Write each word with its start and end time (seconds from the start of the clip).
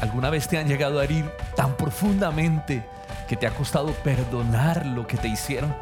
¿Alguna 0.00 0.28
vez 0.28 0.46
te 0.46 0.58
han 0.58 0.68
llegado 0.68 1.00
a 1.00 1.04
herir 1.04 1.30
tan 1.54 1.74
profundamente 1.74 2.84
que 3.26 3.36
te 3.36 3.46
ha 3.46 3.50
costado 3.50 3.92
perdonar 3.92 4.84
lo 4.84 5.06
que 5.06 5.16
te 5.16 5.28
hicieron? 5.28 5.74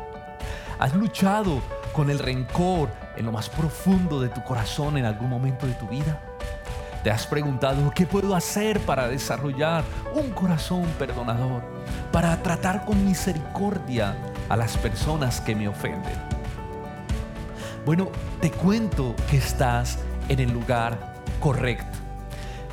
¿Has 0.79 0.95
luchado 0.95 1.61
con 1.93 2.11
el 2.11 2.21
rencor 2.21 2.91
en 3.16 3.27
lo 3.27 3.32
más 3.32 3.48
profundo 3.48 4.21
de 4.21 4.29
tu 4.29 4.43
corazón 4.45 4.96
en 4.98 5.05
algún 5.05 5.30
momento 5.30 5.66
de 5.66 5.75
tu 5.75 5.89
vida? 5.89 6.21
¿Te 7.03 7.11
has 7.11 7.27
preguntado 7.27 7.91
qué 7.91 8.07
puedo 8.07 8.37
hacer 8.37 8.80
para 8.80 9.09
desarrollar 9.09 9.85
un 10.15 10.31
corazón 10.31 10.85
perdonador? 10.99 11.62
Para 12.12 12.41
tratar 12.41 12.85
con 12.85 13.05
misericordia 13.05 14.17
a 14.49 14.57
las 14.57 14.77
personas 14.77 15.41
que 15.41 15.57
me 15.57 15.67
ofenden. 15.67 16.35
Bueno, 17.85 18.11
te 18.41 18.51
cuento 18.51 19.15
que 19.29 19.39
estás 19.39 19.99
en 20.29 20.39
el 20.39 20.53
lugar 20.53 21.15
correcto. 21.41 21.98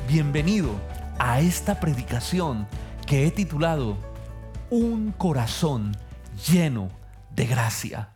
Bienvenido 0.08 0.91
a 1.18 1.40
esta 1.40 1.80
predicación 1.80 2.66
que 3.06 3.26
he 3.26 3.30
titulado 3.30 3.96
Un 4.70 5.12
corazón 5.12 5.96
lleno 6.48 6.88
de 7.34 7.46
gracia. 7.46 8.10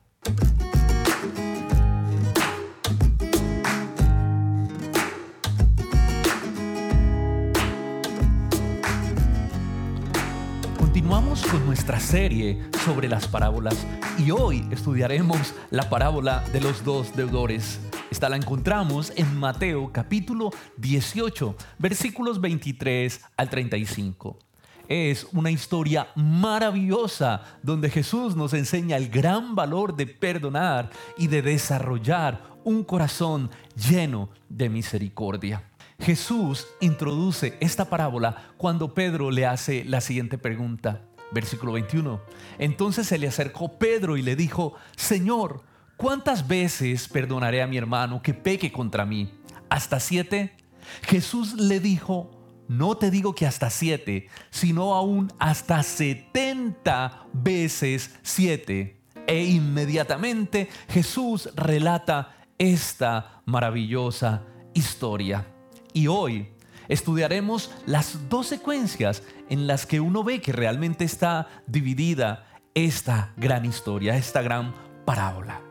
Continuamos 10.78 11.44
con 11.46 11.66
nuestra 11.66 12.00
serie 12.00 12.64
sobre 12.84 13.08
las 13.08 13.28
parábolas 13.28 13.86
y 14.18 14.30
hoy 14.30 14.66
estudiaremos 14.70 15.54
la 15.70 15.88
parábola 15.90 16.42
de 16.52 16.60
los 16.60 16.84
dos 16.84 17.14
deudores. 17.14 17.80
Esta 18.10 18.28
la 18.28 18.36
encontramos 18.36 19.12
en 19.16 19.36
Mateo 19.36 19.90
capítulo 19.92 20.50
18, 20.76 21.56
versículos 21.78 22.40
23 22.40 23.20
al 23.36 23.50
35. 23.50 24.38
Es 24.86 25.26
una 25.32 25.50
historia 25.50 26.06
maravillosa 26.14 27.42
donde 27.64 27.90
Jesús 27.90 28.36
nos 28.36 28.54
enseña 28.54 28.96
el 28.96 29.08
gran 29.08 29.56
valor 29.56 29.96
de 29.96 30.06
perdonar 30.06 30.90
y 31.18 31.26
de 31.26 31.42
desarrollar 31.42 32.42
un 32.62 32.84
corazón 32.84 33.50
lleno 33.74 34.30
de 34.48 34.68
misericordia. 34.68 35.64
Jesús 35.98 36.68
introduce 36.80 37.56
esta 37.58 37.90
parábola 37.90 38.52
cuando 38.56 38.94
Pedro 38.94 39.32
le 39.32 39.46
hace 39.46 39.84
la 39.84 40.00
siguiente 40.00 40.38
pregunta. 40.38 41.02
Versículo 41.32 41.72
21. 41.72 42.20
Entonces 42.58 43.08
se 43.08 43.18
le 43.18 43.26
acercó 43.26 43.78
Pedro 43.78 44.16
y 44.16 44.22
le 44.22 44.36
dijo, 44.36 44.74
Señor, 44.94 45.64
¿cuántas 45.96 46.46
veces 46.46 47.08
perdonaré 47.08 47.62
a 47.62 47.66
mi 47.66 47.76
hermano 47.76 48.22
que 48.22 48.34
peque 48.34 48.72
contra 48.72 49.04
mí? 49.04 49.32
¿Hasta 49.68 50.00
siete? 50.00 50.56
Jesús 51.02 51.54
le 51.54 51.80
dijo, 51.80 52.30
no 52.68 52.96
te 52.96 53.10
digo 53.10 53.34
que 53.34 53.46
hasta 53.46 53.70
siete, 53.70 54.28
sino 54.50 54.94
aún 54.94 55.32
hasta 55.38 55.82
setenta 55.82 57.26
veces 57.32 58.16
siete. 58.22 59.00
E 59.26 59.44
inmediatamente 59.44 60.68
Jesús 60.88 61.50
relata 61.56 62.36
esta 62.58 63.42
maravillosa 63.44 64.42
historia. 64.74 65.46
Y 65.92 66.06
hoy 66.06 66.48
estudiaremos 66.88 67.72
las 67.86 68.28
dos 68.28 68.46
secuencias 68.46 69.22
en 69.48 69.66
las 69.66 69.86
que 69.86 70.00
uno 70.00 70.22
ve 70.22 70.40
que 70.40 70.52
realmente 70.52 71.04
está 71.04 71.48
dividida 71.66 72.46
esta 72.74 73.32
gran 73.36 73.64
historia, 73.64 74.16
esta 74.16 74.42
gran 74.42 74.74
parábola. 75.04 75.65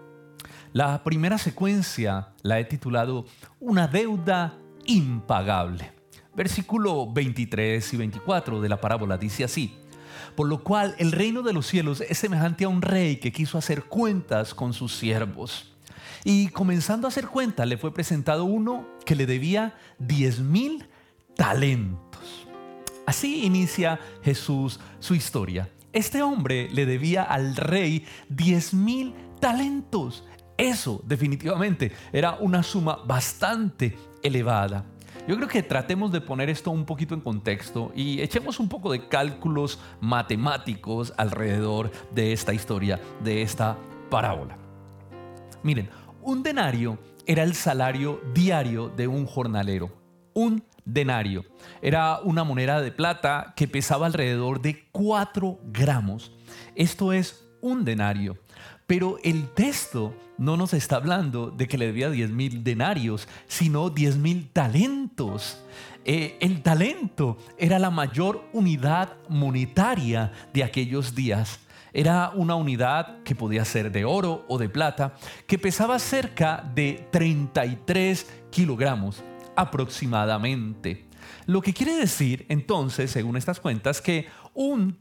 La 0.76 1.06
primera 1.06 1.38
secuencia 1.38 2.34
la 2.42 2.60
he 2.60 2.66
titulado 2.66 3.24
Una 3.62 3.88
deuda 3.88 4.60
impagable. 4.84 5.94
Versículo 6.36 7.10
23 7.10 7.94
y 7.94 7.96
24 7.96 8.60
de 8.60 8.68
la 8.68 8.82
parábola 8.82 9.18
dice 9.18 9.46
así. 9.46 9.74
Por 10.36 10.50
lo 10.50 10.66
cual 10.66 10.94
el 10.98 11.14
reino 11.14 11.44
de 11.44 11.54
los 11.54 11.66
cielos 11.66 12.02
es 12.02 12.18
semejante 12.18 12.66
a 12.66 12.68
un 12.68 12.82
rey 12.82 13.22
que 13.22 13.32
quiso 13.32 13.58
hacer 13.58 13.86
cuentas 13.86 14.54
con 14.54 14.74
sus 14.74 14.94
siervos. 14.94 15.72
Y 16.26 16.50
comenzando 16.50 17.08
a 17.08 17.10
hacer 17.10 17.28
cuentas 17.28 17.66
le 17.70 17.78
fue 17.78 17.94
presentado 17.94 18.44
uno 18.44 18.86
que 19.06 19.16
le 19.16 19.26
debía 19.26 19.78
10 20.00 20.42
mil 20.42 20.90
talentos. 21.38 22.50
Así 23.06 23.46
inicia 23.46 23.98
Jesús 24.24 24.82
su 25.00 25.16
historia. 25.16 25.70
Este 25.94 26.22
hombre 26.22 26.70
le 26.74 26.86
debía 26.86 27.24
al 27.24 27.56
rey 27.56 28.06
10 28.28 28.74
mil 28.74 29.16
talentos. 29.40 30.26
Eso 30.58 31.02
definitivamente 31.06 31.92
era 32.14 32.38
una 32.40 32.64
suma 32.64 33.00
bastante 33.06 33.98
elevada. 34.24 34.86
Yo 35.28 35.36
creo 35.36 35.48
que 35.48 35.64
tratemos 35.64 36.12
de 36.12 36.22
poner 36.22 36.50
esto 36.50 36.72
un 36.72 36.86
poquito 36.86 37.16
en 37.16 37.22
contexto 37.22 37.92
y 37.96 38.22
echemos 38.22 38.60
un 38.60 38.70
poco 38.70 38.92
de 38.92 39.08
cálculos 39.08 39.80
matemáticos 40.00 41.14
alrededor 41.18 41.92
de 42.14 42.32
esta 42.32 42.54
historia, 42.54 43.02
de 43.24 43.42
esta 43.42 43.76
parábola. 44.10 44.58
Miren, 45.64 45.90
un 46.22 46.44
denario 46.44 47.00
era 47.26 47.42
el 47.42 47.56
salario 47.56 48.22
diario 48.34 48.90
de 48.90 49.08
un 49.08 49.26
jornalero. 49.26 49.92
Un 50.34 50.64
denario 50.86 51.44
era 51.82 52.20
una 52.20 52.44
moneda 52.44 52.82
de 52.82 52.92
plata 52.92 53.54
que 53.56 53.68
pesaba 53.68 54.06
alrededor 54.06 54.62
de 54.62 54.88
4 54.92 55.60
gramos. 55.66 56.32
Esto 56.76 57.14
es 57.14 57.48
un 57.62 57.84
denario. 57.84 58.38
Pero 58.88 59.18
el 59.24 59.50
texto 59.50 60.16
no 60.38 60.58
nos 60.58 60.74
está 60.74 60.98
hablando 60.98 61.50
de 61.50 61.68
que 61.68 61.78
le 61.78 61.88
debía 61.88 62.10
10 62.10 62.30
mil 62.32 62.64
denarios, 62.64 63.28
sino 63.48 63.90
10 63.90 64.18
mil 64.18 64.50
talentos. 64.52 65.64
Eh, 66.04 66.38
el 66.40 66.62
talento 66.62 67.38
era 67.58 67.80
la 67.80 67.90
mayor 67.90 68.44
unidad 68.54 69.14
monetaria 69.28 70.32
de 70.54 70.64
aquellos 70.64 71.16
días. 71.16 71.60
Era 71.94 72.32
una 72.36 72.56
unidad 72.56 73.24
que 73.24 73.36
podía 73.36 73.64
ser 73.64 73.92
de 73.92 74.06
oro 74.06 74.46
o 74.50 74.58
de 74.58 74.70
plata, 74.70 75.16
que 75.48 75.58
pesaba 75.58 75.98
cerca 75.98 76.70
de 76.76 77.08
33 77.12 78.28
kilogramos 78.52 79.24
aproximadamente. 79.56 81.06
Lo 81.46 81.62
que 81.62 81.74
quiere 81.74 81.96
decir 81.96 82.46
entonces, 82.50 83.12
según 83.12 83.38
estas 83.38 83.60
cuentas, 83.60 84.02
que 84.02 84.28
un 84.54 84.98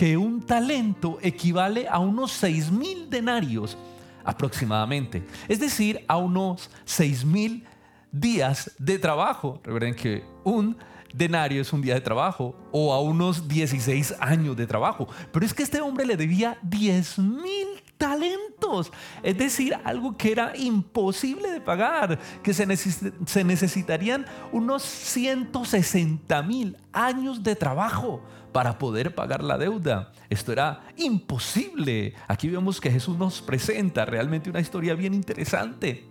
que 0.00 0.16
un 0.16 0.40
talento 0.40 1.18
equivale 1.20 1.86
a 1.86 1.98
unos 1.98 2.32
6 2.32 2.70
mil 2.72 3.10
denarios 3.10 3.76
aproximadamente. 4.24 5.22
Es 5.46 5.60
decir, 5.60 6.02
a 6.08 6.16
unos 6.16 6.70
6 6.86 7.26
mil 7.26 7.66
días 8.10 8.70
de 8.78 8.98
trabajo. 8.98 9.60
Recuerden 9.62 9.94
que 9.94 10.24
un 10.42 10.74
denario 11.12 11.60
es 11.60 11.70
un 11.74 11.82
día 11.82 11.92
de 11.92 12.00
trabajo 12.00 12.56
o 12.72 12.94
a 12.94 13.02
unos 13.02 13.46
16 13.46 14.14
años 14.20 14.56
de 14.56 14.66
trabajo. 14.66 15.06
Pero 15.30 15.44
es 15.44 15.52
que 15.52 15.64
este 15.64 15.82
hombre 15.82 16.06
le 16.06 16.16
debía 16.16 16.56
10 16.62 17.18
mil 17.18 17.68
talentos. 17.98 18.90
Es 19.22 19.36
decir, 19.36 19.76
algo 19.84 20.16
que 20.16 20.32
era 20.32 20.56
imposible 20.56 21.50
de 21.50 21.60
pagar, 21.60 22.18
que 22.42 22.54
se, 22.54 22.64
se 22.74 23.44
necesitarían 23.44 24.24
unos 24.50 24.82
160 24.82 26.42
mil 26.42 26.78
años 26.90 27.42
de 27.42 27.54
trabajo 27.54 28.22
para 28.52 28.78
poder 28.78 29.14
pagar 29.14 29.42
la 29.42 29.58
deuda. 29.58 30.12
Esto 30.28 30.52
era 30.52 30.80
imposible. 30.96 32.14
Aquí 32.28 32.48
vemos 32.48 32.80
que 32.80 32.90
Jesús 32.90 33.16
nos 33.16 33.40
presenta 33.40 34.04
realmente 34.04 34.50
una 34.50 34.60
historia 34.60 34.94
bien 34.94 35.14
interesante. 35.14 36.08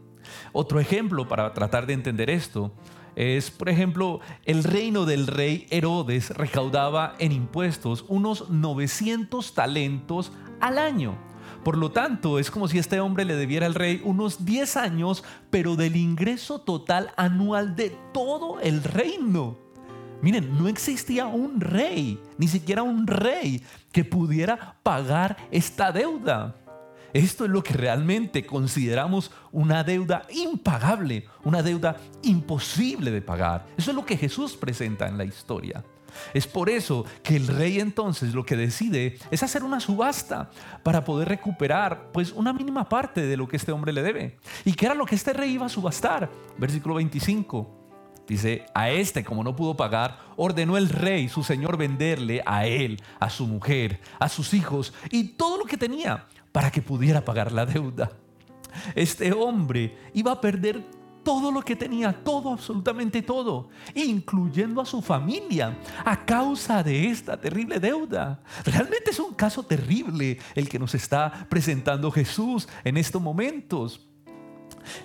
Otro 0.52 0.80
ejemplo 0.80 1.28
para 1.28 1.54
tratar 1.54 1.86
de 1.86 1.94
entender 1.94 2.30
esto 2.30 2.74
es, 3.16 3.52
por 3.52 3.70
ejemplo, 3.70 4.20
el 4.46 4.64
reino 4.64 5.06
del 5.06 5.28
rey 5.28 5.68
Herodes 5.70 6.30
recaudaba 6.32 7.16
en 7.20 7.32
impuestos 7.32 8.06
unos 8.08 8.50
900 8.50 9.54
talentos 9.54 10.32
al 10.62 10.78
año. 10.78 11.18
Por 11.64 11.78
lo 11.78 11.92
tanto, 11.92 12.40
es 12.40 12.52
como 12.52 12.68
si 12.68 12.78
este 12.78 13.02
hombre 13.02 13.26
le 13.26 13.36
debiera 13.36 13.66
al 13.66 13.76
rey 13.76 14.02
unos 14.06 14.46
10 14.46 14.78
años, 14.78 15.24
pero 15.50 15.76
del 15.76 15.98
ingreso 15.98 16.60
total 16.62 17.12
anual 17.18 17.76
de 17.76 17.96
todo 18.14 18.60
el 18.62 18.84
reino. 18.84 19.58
Miren, 20.22 20.58
no 20.58 20.68
existía 20.68 21.28
un 21.28 21.62
rey, 21.62 22.20
ni 22.38 22.48
siquiera 22.48 22.84
un 22.84 23.08
rey 23.08 23.64
que 23.92 24.04
pudiera 24.04 24.76
pagar 24.84 25.38
esta 25.50 25.92
deuda. 25.92 26.56
Esto 27.14 27.46
es 27.46 27.52
lo 27.52 27.64
que 27.64 27.74
realmente 27.74 28.46
consideramos 28.46 29.32
una 29.52 29.84
deuda 29.84 30.28
impagable, 30.30 31.26
una 31.44 31.64
deuda 31.64 31.98
imposible 32.22 33.12
de 33.12 33.22
pagar. 33.22 33.66
Eso 33.78 33.92
es 33.92 33.96
lo 33.96 34.06
que 34.06 34.18
Jesús 34.18 34.56
presenta 34.56 35.08
en 35.08 35.18
la 35.18 35.26
historia. 35.26 35.84
Es 36.34 36.48
por 36.48 36.70
eso 36.70 37.06
que 37.24 37.36
el 37.36 37.48
rey 37.48 37.80
entonces 37.80 38.34
lo 38.34 38.46
que 38.46 38.58
decide 38.58 39.18
es 39.32 39.44
hacer 39.44 39.64
una 39.64 39.80
subasta 39.80 40.50
para 40.84 41.04
poder 41.04 41.30
recuperar 41.30 42.12
pues 42.12 42.32
una 42.32 42.52
mínima 42.52 42.90
parte 42.90 43.22
de 43.22 43.38
lo 43.38 43.48
que 43.48 43.58
este 43.58 43.72
hombre 43.72 43.94
le 43.94 44.04
debe. 44.04 44.38
¿Y 44.66 44.74
qué 44.74 44.88
era 44.88 44.96
lo 44.96 45.06
que 45.06 45.16
este 45.16 45.34
rey 45.34 45.52
iba 45.52 45.66
a 45.66 45.70
subastar? 45.70 46.30
Versículo 46.58 46.96
25. 46.96 47.79
Dice, 48.30 48.68
a 48.76 48.92
este, 48.92 49.24
como 49.24 49.44
no 49.44 49.56
pudo 49.56 49.76
pagar, 49.76 50.20
ordenó 50.38 50.78
el 50.78 50.88
rey, 50.88 51.28
su 51.30 51.44
señor, 51.44 51.78
venderle 51.78 52.44
a 52.46 52.68
él, 52.68 53.02
a 53.20 53.28
su 53.28 53.48
mujer, 53.48 54.00
a 54.20 54.30
sus 54.30 54.54
hijos 54.54 54.94
y 55.10 55.30
todo 55.30 55.58
lo 55.58 55.66
que 55.66 55.78
tenía 55.78 56.28
para 56.52 56.70
que 56.70 56.84
pudiera 56.84 57.26
pagar 57.26 57.52
la 57.52 57.66
deuda. 57.66 58.12
Este 58.94 59.34
hombre 59.34 59.98
iba 60.14 60.32
a 60.32 60.40
perder 60.40 60.86
todo 61.24 61.52
lo 61.52 61.64
que 61.64 61.76
tenía, 61.76 62.24
todo, 62.24 62.54
absolutamente 62.54 63.24
todo, 63.24 63.70
incluyendo 63.96 64.80
a 64.80 64.86
su 64.86 65.02
familia, 65.02 65.76
a 66.06 66.24
causa 66.24 66.84
de 66.84 67.10
esta 67.10 67.36
terrible 67.36 67.80
deuda. 67.80 68.44
Realmente 68.64 69.10
es 69.10 69.20
un 69.20 69.34
caso 69.34 69.64
terrible 69.64 70.38
el 70.54 70.70
que 70.70 70.78
nos 70.78 70.94
está 70.94 71.48
presentando 71.50 72.12
Jesús 72.12 72.70
en 72.84 72.96
estos 72.96 73.20
momentos. 73.20 74.09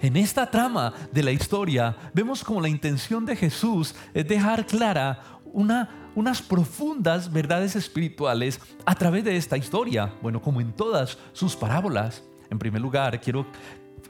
En 0.03 0.17
esta 0.17 0.51
trama 0.51 0.93
de 1.13 1.23
la 1.23 1.33
historia 1.33 1.97
vemos 2.13 2.43
como 2.43 2.61
la 2.61 2.69
intención 2.69 3.25
de 3.25 3.37
Jesús 3.37 3.95
es 4.13 4.27
dejar 4.27 4.67
clara 4.67 5.21
una, 5.45 6.11
unas 6.15 6.43
profundas 6.43 7.33
verdades 7.33 7.77
espirituales 7.77 8.61
a 8.85 8.95
través 8.95 9.25
de 9.25 9.37
esta 9.37 9.57
historia, 9.57 10.13
bueno, 10.23 10.41
como 10.41 10.61
en 10.61 10.73
todas 10.73 11.19
sus 11.33 11.55
parábolas. 11.55 12.23
En 12.51 12.59
primer 12.59 12.81
lugar, 12.81 13.21
quiero 13.21 13.47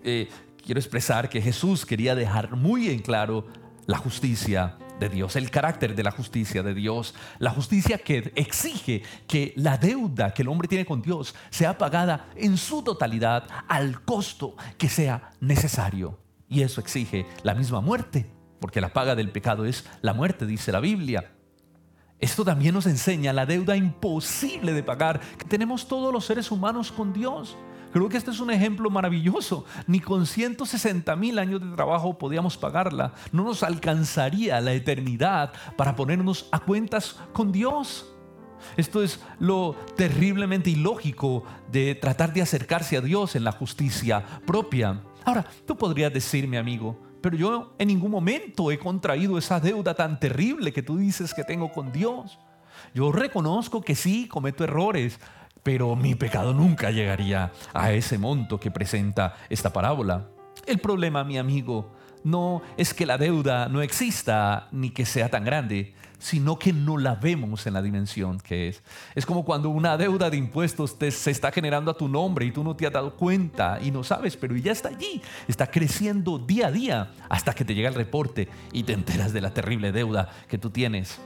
eh, 0.03 0.29
quiero 0.65 0.81
expresar 0.81 1.29
que 1.29 1.41
Jesús 1.41 1.85
quería 1.85 2.15
dejar 2.15 2.57
muy 2.57 2.89
en 2.89 3.01
claro 3.01 3.47
la 3.87 3.99
justicia 3.99 4.77
de 4.99 5.09
Dios, 5.09 5.37
el 5.37 5.51
carácter 5.51 5.95
de 5.95 6.03
la 6.03 6.11
justicia 6.11 6.63
de 6.63 6.75
Dios, 6.75 7.15
la 7.39 7.51
justicia 7.51 7.99
que 7.99 8.33
exige 8.37 9.03
que 9.27 9.53
la 9.57 9.77
deuda 9.77 10.33
que 10.33 10.43
el 10.43 10.49
hombre 10.49 10.69
tiene 10.69 10.87
con 10.87 11.03
Dios 11.03 11.35
sea 11.51 11.77
pagada 11.79 12.29
en 12.37 12.57
su 12.57 12.83
totalidad 12.83 13.47
al 13.69 14.03
costo 14.03 14.57
que 14.79 14.89
sea 14.89 15.31
necesario. 15.41 16.19
Y 16.49 16.63
eso 16.63 16.81
exige 16.81 17.27
la 17.43 17.55
misma 17.55 17.81
muerte, 17.81 18.27
porque 18.61 18.81
la 18.81 18.93
paga 18.93 19.15
del 19.15 19.31
pecado 19.31 19.65
es 19.65 19.85
la 20.03 20.15
muerte, 20.15 20.47
dice 20.47 20.73
la 20.73 20.81
Biblia. 20.81 21.33
Esto 22.21 22.45
también 22.45 22.75
nos 22.75 22.87
enseña 22.87 23.33
la 23.33 23.45
deuda 23.45 23.77
imposible 23.77 24.73
de 24.73 24.83
pagar 24.83 25.21
que 25.37 25.45
tenemos 25.45 25.89
todos 25.89 26.13
los 26.13 26.25
seres 26.25 26.51
humanos 26.51 26.93
con 26.93 27.13
Dios. 27.13 27.57
Creo 27.95 28.09
que 28.09 28.17
este 28.17 28.33
es 28.33 28.41
un 28.41 28.51
ejemplo 28.51 28.91
maravilloso. 28.91 29.65
Ni 29.87 30.01
con 30.01 30.27
160 30.27 31.15
mil 31.15 31.39
años 31.39 31.61
de 31.61 31.77
trabajo 31.77 32.19
podíamos 32.19 32.57
pagarla. 32.57 33.15
No 33.31 33.45
nos 33.45 33.63
alcanzaría 33.63 34.61
la 34.61 34.73
eternidad 34.73 35.53
para 35.77 35.95
ponernos 35.95 36.49
a 36.51 36.59
cuentas 36.59 37.17
con 37.33 37.53
Dios. 37.53 38.13
Esto 38.77 39.01
es 39.01 39.21
lo 39.39 39.77
terriblemente 39.97 40.71
ilógico 40.71 41.45
de 41.71 41.95
tratar 41.95 42.33
de 42.33 42.43
acercarse 42.43 42.97
a 42.97 43.01
Dios 43.01 43.37
en 43.37 43.45
la 43.45 43.53
justicia 43.53 44.25
propia. 44.45 45.01
Ahora, 45.25 45.47
tú 45.65 45.77
podrías 45.77 46.13
decirme, 46.13 46.59
amigo, 46.59 47.01
pero 47.21 47.37
yo 47.37 47.77
en 47.79 47.87
ningún 47.87 48.11
momento 48.11 48.73
he 48.73 48.79
contraído 48.81 49.39
esa 49.39 49.61
deuda 49.61 49.95
tan 49.95 50.19
terrible 50.19 50.73
que 50.73 50.83
tú 50.83 50.97
dices 50.97 51.33
que 51.33 51.45
tengo 51.45 51.71
con 51.71 51.93
Dios. 51.93 52.41
Yo 52.93 53.13
reconozco 53.13 53.83
que 53.83 53.95
sí, 53.95 54.27
cometo 54.27 54.65
errores, 54.65 55.21
pero 55.65 55.97
mi 55.97 56.15
pecado 56.15 56.55
nunca 56.55 56.93
llegaría 56.93 57.51
a 57.73 57.91
ese 57.93 58.19
monto 58.19 58.61
que 58.61 58.71
presenta 58.71 59.35
esta 59.49 59.73
parábola. 59.73 60.29
El 60.67 60.79
problema, 60.79 61.25
mi 61.25 61.39
amigo, 61.39 61.93
no 62.23 62.63
es 62.77 62.95
que 62.95 63.07
la 63.07 63.19
deuda 63.19 63.69
no 63.69 63.83
exista 63.83 64.69
ni 64.71 64.91
que 64.91 65.05
sea 65.05 65.29
tan 65.29 65.45
grande, 65.45 65.95
sino 66.19 66.59
que 66.59 66.73
no 66.73 66.97
la 66.97 67.17
vemos 67.17 67.67
en 67.67 67.75
la 67.75 67.83
dimensión 67.83 68.39
que 68.41 68.69
es. 68.69 68.83
Es 69.15 69.27
como 69.27 69.45
cuando 69.45 69.69
una 69.71 69.97
deuda 69.97 70.31
de 70.31 70.37
impuestos 70.37 70.97
se 70.99 71.31
está 71.31 71.51
generando 71.51 71.91
a 71.91 71.97
tu 71.97 72.09
nombre 72.09 72.47
y 72.47 72.51
tú 72.51 72.63
no 72.63 72.77
te 72.77 72.87
has 72.87 72.93
dado 72.93 73.15
cuenta 73.17 73.79
y 73.83 73.91
no 73.91 74.05
sabes, 74.05 74.37
pero 74.37 74.57
ya 74.57 74.73
está 74.73 74.91
allí, 74.91 75.21
está 75.49 75.67
creciendo 75.67 76.39
día 76.39 76.69
a 76.69 76.73
día 76.73 77.13
hasta 77.29 77.55
que 77.55 77.65
te 77.65 77.75
llega 77.75 77.89
el 77.89 77.95
reporte 77.95 78.49
y 78.73 78.85
te 78.85 78.93
enteras 78.93 79.33
de 79.33 79.41
la 79.41 79.53
terrible 79.53 79.93
deuda 79.93 80.31
que 80.49 80.59
tú 80.59 80.71
tienes. 80.71 81.21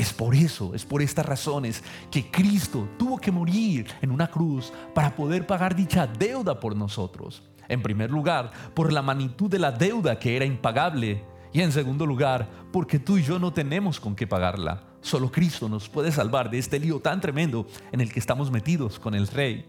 Es 0.00 0.14
por 0.14 0.34
eso, 0.34 0.74
es 0.74 0.86
por 0.86 1.02
estas 1.02 1.26
razones 1.26 1.84
que 2.10 2.30
Cristo 2.30 2.88
tuvo 2.98 3.18
que 3.18 3.30
morir 3.30 3.86
en 4.00 4.10
una 4.10 4.30
cruz 4.30 4.72
para 4.94 5.14
poder 5.14 5.46
pagar 5.46 5.76
dicha 5.76 6.06
deuda 6.06 6.58
por 6.58 6.74
nosotros. 6.74 7.42
En 7.68 7.82
primer 7.82 8.10
lugar, 8.10 8.50
por 8.72 8.94
la 8.94 9.02
magnitud 9.02 9.50
de 9.50 9.58
la 9.58 9.70
deuda 9.70 10.18
que 10.18 10.34
era 10.34 10.46
impagable. 10.46 11.22
Y 11.52 11.60
en 11.60 11.70
segundo 11.70 12.06
lugar, 12.06 12.48
porque 12.72 12.98
tú 12.98 13.18
y 13.18 13.22
yo 13.22 13.38
no 13.38 13.52
tenemos 13.52 14.00
con 14.00 14.16
qué 14.16 14.26
pagarla. 14.26 14.84
Solo 15.02 15.30
Cristo 15.30 15.68
nos 15.68 15.86
puede 15.90 16.10
salvar 16.10 16.48
de 16.48 16.56
este 16.56 16.80
lío 16.80 17.00
tan 17.00 17.20
tremendo 17.20 17.66
en 17.92 18.00
el 18.00 18.10
que 18.10 18.20
estamos 18.20 18.50
metidos 18.50 18.98
con 18.98 19.14
el 19.14 19.28
Rey. 19.28 19.66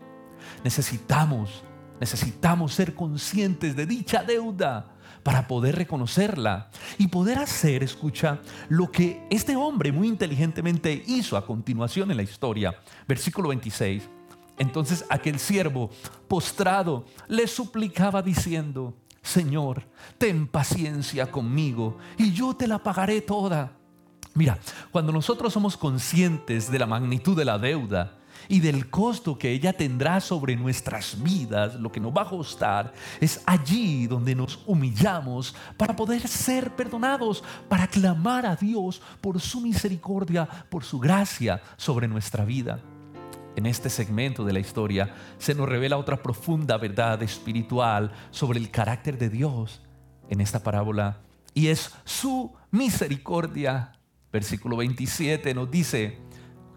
Necesitamos, 0.64 1.62
necesitamos 2.00 2.74
ser 2.74 2.96
conscientes 2.96 3.76
de 3.76 3.86
dicha 3.86 4.24
deuda 4.24 4.91
para 5.24 5.48
poder 5.48 5.76
reconocerla 5.76 6.70
y 6.98 7.08
poder 7.08 7.38
hacer, 7.38 7.84
escucha, 7.84 8.40
lo 8.70 8.92
que 8.92 9.26
este 9.30 9.56
hombre 9.56 9.92
muy 9.92 10.08
inteligentemente 10.08 11.04
hizo 11.08 11.38
a 11.38 11.46
continuación 11.46 12.12
en 12.12 12.18
la 12.18 12.24
historia. 12.24 12.76
Versículo 13.08 13.50
26. 13.50 14.10
Entonces 14.58 15.06
aquel 15.10 15.40
siervo 15.40 15.90
postrado 16.28 17.06
le 17.28 17.48
suplicaba 17.48 18.22
diciendo, 18.22 18.96
Señor, 19.22 19.88
ten 20.18 20.48
paciencia 20.48 21.32
conmigo 21.32 21.98
y 22.18 22.32
yo 22.34 22.56
te 22.56 22.68
la 22.68 22.80
pagaré 22.80 23.22
toda. 23.22 23.78
Mira, 24.34 24.58
cuando 24.92 25.12
nosotros 25.12 25.54
somos 25.54 25.76
conscientes 25.78 26.72
de 26.72 26.80
la 26.80 26.86
magnitud 26.86 27.36
de 27.38 27.46
la 27.46 27.58
deuda, 27.58 28.18
y 28.52 28.60
del 28.60 28.90
costo 28.90 29.38
que 29.38 29.50
ella 29.50 29.72
tendrá 29.72 30.20
sobre 30.20 30.58
nuestras 30.58 31.24
vidas, 31.24 31.76
lo 31.76 31.90
que 31.90 32.02
nos 32.02 32.12
va 32.12 32.24
a 32.24 32.30
costar, 32.30 32.92
es 33.22 33.42
allí 33.46 34.08
donde 34.08 34.36
nos 34.36 34.60
humillamos 34.66 35.56
para 35.78 35.96
poder 35.96 36.28
ser 36.28 36.76
perdonados, 36.76 37.46
para 37.70 37.88
clamar 37.88 38.46
a 38.46 38.58
Dios 38.58 39.02
por 39.22 39.40
su 39.40 39.62
misericordia, 39.62 40.50
por 40.70 40.84
su 40.84 41.00
gracia 41.00 41.62
sobre 41.78 42.10
nuestra 42.10 42.44
vida. 42.44 42.82
En 43.56 43.66
este 43.66 43.90
segmento 43.90 44.44
de 44.44 44.52
la 44.52 44.60
historia 44.60 45.16
se 45.38 45.56
nos 45.56 45.70
revela 45.70 45.98
otra 45.98 46.22
profunda 46.22 46.78
verdad 46.78 47.24
espiritual 47.24 48.12
sobre 48.32 48.60
el 48.60 48.70
carácter 48.70 49.18
de 49.18 49.30
Dios 49.30 49.82
en 50.30 50.42
esta 50.42 50.62
parábola 50.62 51.20
y 51.54 51.68
es 51.68 51.90
su 52.04 52.52
misericordia. 52.70 53.94
Versículo 54.30 54.76
27 54.76 55.54
nos 55.54 55.72
dice, 55.72 56.18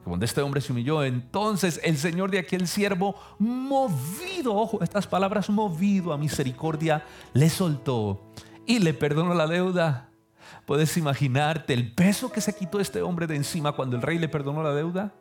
cuando 0.04 0.24
este 0.26 0.42
hombre 0.42 0.60
se 0.60 0.72
humilló, 0.72 1.02
entonces 1.02 1.80
el 1.82 1.96
Señor 1.96 2.30
de 2.30 2.38
aquel 2.38 2.68
siervo, 2.68 3.16
movido, 3.38 4.54
ojo, 4.54 4.82
estas 4.82 5.06
palabras, 5.06 5.48
movido 5.48 6.12
a 6.12 6.18
misericordia, 6.18 7.04
le 7.32 7.48
soltó 7.48 8.20
y 8.66 8.80
le 8.80 8.92
perdonó 8.92 9.34
la 9.34 9.46
deuda. 9.46 10.10
¿Puedes 10.66 10.96
imaginarte 10.98 11.72
el 11.72 11.94
peso 11.94 12.30
que 12.30 12.42
se 12.42 12.54
quitó 12.54 12.80
este 12.80 13.00
hombre 13.00 13.26
de 13.26 13.36
encima 13.36 13.72
cuando 13.72 13.96
el 13.96 14.02
rey 14.02 14.18
le 14.18 14.28
perdonó 14.28 14.62
la 14.62 14.74
deuda? 14.74 15.14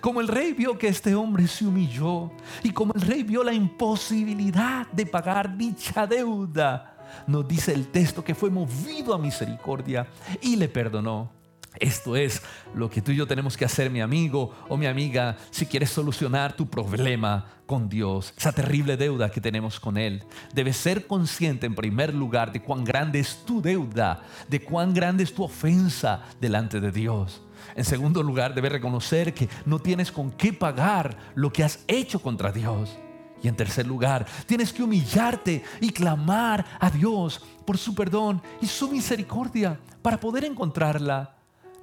Como 0.00 0.20
el 0.20 0.28
rey 0.28 0.52
vio 0.52 0.78
que 0.78 0.86
este 0.86 1.16
hombre 1.16 1.48
se 1.48 1.66
humilló 1.66 2.30
y 2.62 2.70
como 2.70 2.92
el 2.94 3.00
rey 3.00 3.24
vio 3.24 3.42
la 3.42 3.52
imposibilidad 3.52 4.86
de 4.92 5.04
pagar 5.04 5.56
dicha 5.56 6.06
deuda, 6.06 6.96
nos 7.26 7.46
dice 7.46 7.72
el 7.72 7.88
texto 7.88 8.22
que 8.22 8.36
fue 8.36 8.50
movido 8.50 9.14
a 9.14 9.18
misericordia 9.18 10.06
y 10.40 10.54
le 10.54 10.68
perdonó. 10.68 11.43
Esto 11.80 12.14
es 12.14 12.40
lo 12.74 12.88
que 12.88 13.02
tú 13.02 13.10
y 13.10 13.16
yo 13.16 13.26
tenemos 13.26 13.56
que 13.56 13.64
hacer, 13.64 13.90
mi 13.90 14.00
amigo 14.00 14.54
o 14.68 14.76
mi 14.76 14.86
amiga, 14.86 15.36
si 15.50 15.66
quieres 15.66 15.90
solucionar 15.90 16.54
tu 16.54 16.68
problema 16.68 17.46
con 17.66 17.88
Dios, 17.88 18.32
esa 18.36 18.52
terrible 18.52 18.96
deuda 18.96 19.30
que 19.30 19.40
tenemos 19.40 19.80
con 19.80 19.96
Él. 19.96 20.22
Debes 20.52 20.76
ser 20.76 21.06
consciente 21.06 21.66
en 21.66 21.74
primer 21.74 22.14
lugar 22.14 22.52
de 22.52 22.62
cuán 22.62 22.84
grande 22.84 23.18
es 23.18 23.44
tu 23.44 23.60
deuda, 23.60 24.22
de 24.48 24.62
cuán 24.62 24.94
grande 24.94 25.24
es 25.24 25.34
tu 25.34 25.42
ofensa 25.42 26.22
delante 26.40 26.80
de 26.80 26.92
Dios. 26.92 27.42
En 27.74 27.84
segundo 27.84 28.22
lugar, 28.22 28.54
debes 28.54 28.72
reconocer 28.72 29.34
que 29.34 29.48
no 29.64 29.78
tienes 29.78 30.12
con 30.12 30.30
qué 30.30 30.52
pagar 30.52 31.16
lo 31.34 31.52
que 31.52 31.64
has 31.64 31.80
hecho 31.88 32.20
contra 32.20 32.52
Dios. 32.52 32.96
Y 33.42 33.48
en 33.48 33.56
tercer 33.56 33.86
lugar, 33.86 34.26
tienes 34.46 34.72
que 34.72 34.82
humillarte 34.82 35.64
y 35.80 35.90
clamar 35.90 36.64
a 36.78 36.88
Dios 36.88 37.42
por 37.66 37.78
su 37.78 37.94
perdón 37.94 38.40
y 38.60 38.66
su 38.66 38.90
misericordia 38.90 39.78
para 40.02 40.18
poder 40.18 40.44
encontrarla 40.44 41.33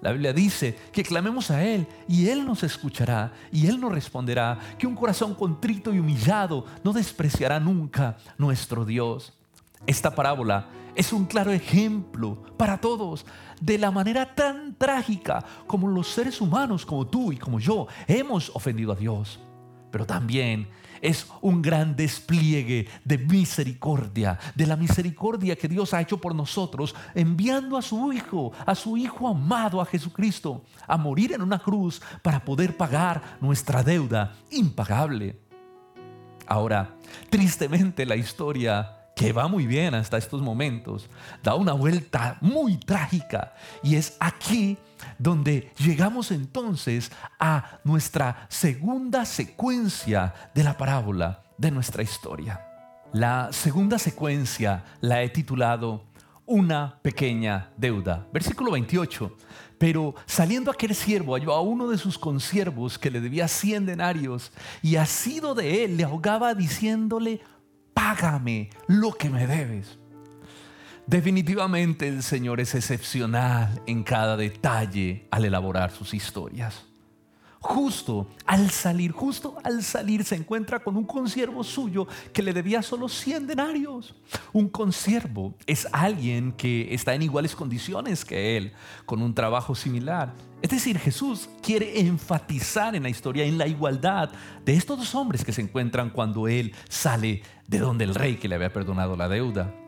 la 0.01 0.12
Biblia 0.12 0.34
dice 0.34 0.77
que 0.91 1.03
clamemos 1.03 1.51
a 1.51 1.63
Él 1.63 1.88
y 2.08 2.27
Él 2.29 2.46
nos 2.46 2.63
escuchará 2.63 3.31
y 3.51 3.67
Él 3.67 3.79
nos 3.79 3.91
responderá, 3.91 4.60
que 4.77 4.88
un 4.88 4.96
corazón 4.96 5.36
contrito 5.36 5.93
y 5.93 6.00
humillado 6.00 6.65
no 6.84 6.91
despreciará 6.91 7.60
nunca 7.60 8.17
nuestro 8.38 8.84
Dios. 8.84 9.34
Esta 9.86 10.13
parábola 10.13 10.67
es 10.96 11.13
un 11.13 11.25
claro 11.25 11.51
ejemplo 11.51 12.43
para 12.58 12.79
todos 12.79 13.25
de 13.60 13.77
la 13.77 13.91
manera 13.91 14.34
tan 14.36 14.75
trágica 14.75 15.46
como 15.67 15.88
los 15.88 16.08
seres 16.08 16.41
humanos, 16.41 16.86
como 16.86 17.08
tú 17.08 17.31
y 17.31 17.38
como 17.38 17.60
yo, 17.60 17.88
hemos 18.08 18.51
ofendido 18.55 18.91
a 18.91 18.96
Dios. 18.96 19.39
Pero 19.91 20.05
también 20.05 20.67
es 21.01 21.27
un 21.41 21.62
gran 21.62 21.96
despliegue 21.96 22.88
de 23.03 23.17
misericordia, 23.17 24.39
de 24.55 24.67
la 24.67 24.75
misericordia 24.75 25.55
que 25.55 25.67
Dios 25.67 25.93
ha 25.93 26.01
hecho 26.01 26.20
por 26.20 26.36
nosotros, 26.36 26.96
enviando 27.15 27.77
a 27.77 27.81
su 27.81 28.13
Hijo, 28.13 28.51
a 28.65 28.75
su 28.75 28.98
Hijo 28.98 29.27
amado, 29.27 29.81
a 29.81 29.86
Jesucristo, 29.86 30.63
a 30.88 30.98
morir 30.98 31.34
en 31.34 31.41
una 31.41 31.60
cruz 31.60 32.01
para 32.22 32.43
poder 32.43 32.77
pagar 32.77 33.22
nuestra 33.41 33.84
deuda 33.84 34.34
impagable. 34.51 35.39
Ahora, 36.46 36.96
tristemente 37.29 38.05
la 38.05 38.15
historia 38.15 38.98
que 39.15 39.34
va 39.34 39.48
muy 39.48 39.67
bien 39.67 39.93
hasta 39.93 40.17
estos 40.17 40.41
momentos, 40.41 41.10
da 41.43 41.55
una 41.55 41.74
vuelta 41.74 42.38
muy 42.41 42.77
trágica 42.77 43.53
y 43.84 43.96
es 43.96 44.17
aquí 44.20 44.77
donde 45.17 45.72
llegamos 45.77 46.31
entonces 46.31 47.12
a 47.39 47.79
nuestra 47.84 48.46
segunda 48.50 49.25
secuencia 49.25 50.34
de 50.53 50.63
la 50.63 50.77
parábola 50.77 51.43
de 51.58 51.72
nuestra 51.72 52.03
historia. 52.03 52.67
La 53.13 53.50
segunda 53.51 54.00
secuencia 54.00 54.86
la 55.01 55.22
he 55.22 55.29
titulado 55.29 56.05
Una 56.46 57.00
pequeña 57.01 57.72
deuda. 57.77 58.25
Versículo 58.31 58.72
28. 58.72 59.38
Pero 59.77 60.15
saliendo 60.25 60.72
aquel 60.72 60.96
siervo 60.96 61.34
halló 61.34 61.53
a 61.53 61.62
uno 61.62 61.89
de 61.89 61.98
sus 61.98 62.17
consiervos 62.17 62.98
que 62.98 63.12
le 63.12 63.20
debía 63.20 63.48
cien 63.48 63.86
denarios 63.86 64.51
y 64.81 64.96
asido 64.96 65.55
de 65.55 65.84
él 65.84 65.98
le 65.98 66.03
ahogaba 66.03 66.53
diciéndole, 66.53 67.41
págame 67.93 68.70
lo 68.88 69.12
que 69.13 69.29
me 69.29 69.48
debes. 69.48 69.98
Definitivamente 71.12 72.08
el 72.08 72.24
Señor 72.24 72.62
es 72.62 72.74
excepcional 72.74 73.82
en 73.86 74.01
cada 74.01 74.38
detalle 74.38 75.27
al 75.30 75.44
elaborar 75.44 75.91
sus 75.91 76.13
historias 76.13 76.86
justo 77.62 78.27
al 78.48 78.72
salir, 78.72 79.12
justo 79.12 79.56
al 79.63 79.84
salir 79.84 80.24
se 80.24 80.36
encuentra 80.36 80.80
con 80.80 80.98
un 80.98 81.06
consiervo 81.06 81.63
suyo 81.63 82.08
que 82.34 82.41
le 82.41 82.53
debía 82.53 82.82
solo 82.82 83.08
100 83.08 83.46
denarios. 83.46 84.15
Un 84.51 84.68
consiervo 84.68 85.53
es 85.68 85.88
alguien 85.91 86.53
que 86.53 86.94
está 86.94 87.13
en 87.13 87.22
iguales 87.22 87.56
condiciones 87.56 88.25
que 88.25 88.58
él, 88.58 88.74
con 89.06 89.22
un 89.22 89.36
trabajo 89.36 89.75
similar. 89.75 90.34
Es 90.63 90.72
decir, 90.72 90.98
Jesús 90.98 91.50
quiere 91.62 92.00
enfatizar 92.00 92.96
en 92.96 93.03
la 93.03 93.10
historia, 93.10 93.46
en 93.46 93.60
la 93.60 93.68
igualdad 93.68 94.32
de 94.65 94.74
estos 94.74 94.98
dos 94.98 95.13
hombres 95.13 95.46
que 95.46 95.53
se 95.53 95.62
encuentran 95.62 96.10
cuando 96.10 96.48
él 96.48 96.74
sale 96.89 97.44
de 97.68 97.77
donde 97.77 98.06
el 98.06 98.15
rey 98.15 98.38
que 98.38 98.48
le 98.48 98.56
había 98.56 98.74
perdonado 98.74 99.15
la 99.15 99.30
deuda. 99.30 99.80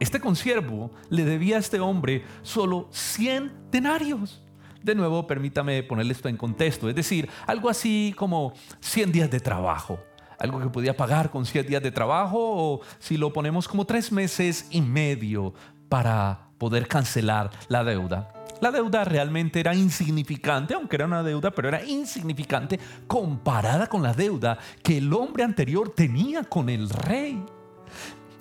Este 0.00 0.20
consiervo 0.20 0.90
le 1.10 1.24
debía 1.24 1.56
a 1.56 1.60
este 1.60 1.80
hombre 1.80 2.24
solo 2.42 2.88
100 2.92 3.70
denarios. 3.70 4.42
De 4.82 4.94
nuevo, 4.94 5.26
permítame 5.26 5.82
ponerle 5.82 6.12
esto 6.12 6.28
en 6.28 6.36
contexto, 6.36 6.88
es 6.88 6.94
decir, 6.94 7.28
algo 7.46 7.68
así 7.68 8.14
como 8.16 8.52
100 8.80 9.10
días 9.10 9.30
de 9.30 9.40
trabajo, 9.40 9.98
algo 10.38 10.60
que 10.60 10.68
podía 10.68 10.96
pagar 10.96 11.30
con 11.30 11.44
100 11.44 11.66
días 11.66 11.82
de 11.82 11.90
trabajo 11.90 12.38
o 12.38 12.80
si 13.00 13.16
lo 13.16 13.32
ponemos 13.32 13.66
como 13.66 13.84
tres 13.86 14.12
meses 14.12 14.68
y 14.70 14.80
medio 14.80 15.52
para 15.88 16.48
poder 16.58 16.86
cancelar 16.86 17.50
la 17.68 17.82
deuda. 17.82 18.32
La 18.60 18.70
deuda 18.70 19.04
realmente 19.04 19.60
era 19.60 19.74
insignificante, 19.74 20.74
aunque 20.74 20.96
era 20.96 21.06
una 21.06 21.22
deuda, 21.22 21.50
pero 21.50 21.68
era 21.68 21.84
insignificante 21.84 22.78
comparada 23.06 23.88
con 23.88 24.02
la 24.02 24.12
deuda 24.12 24.58
que 24.82 24.98
el 24.98 25.12
hombre 25.12 25.44
anterior 25.44 25.92
tenía 25.94 26.44
con 26.44 26.68
el 26.68 26.88
rey. 26.88 27.44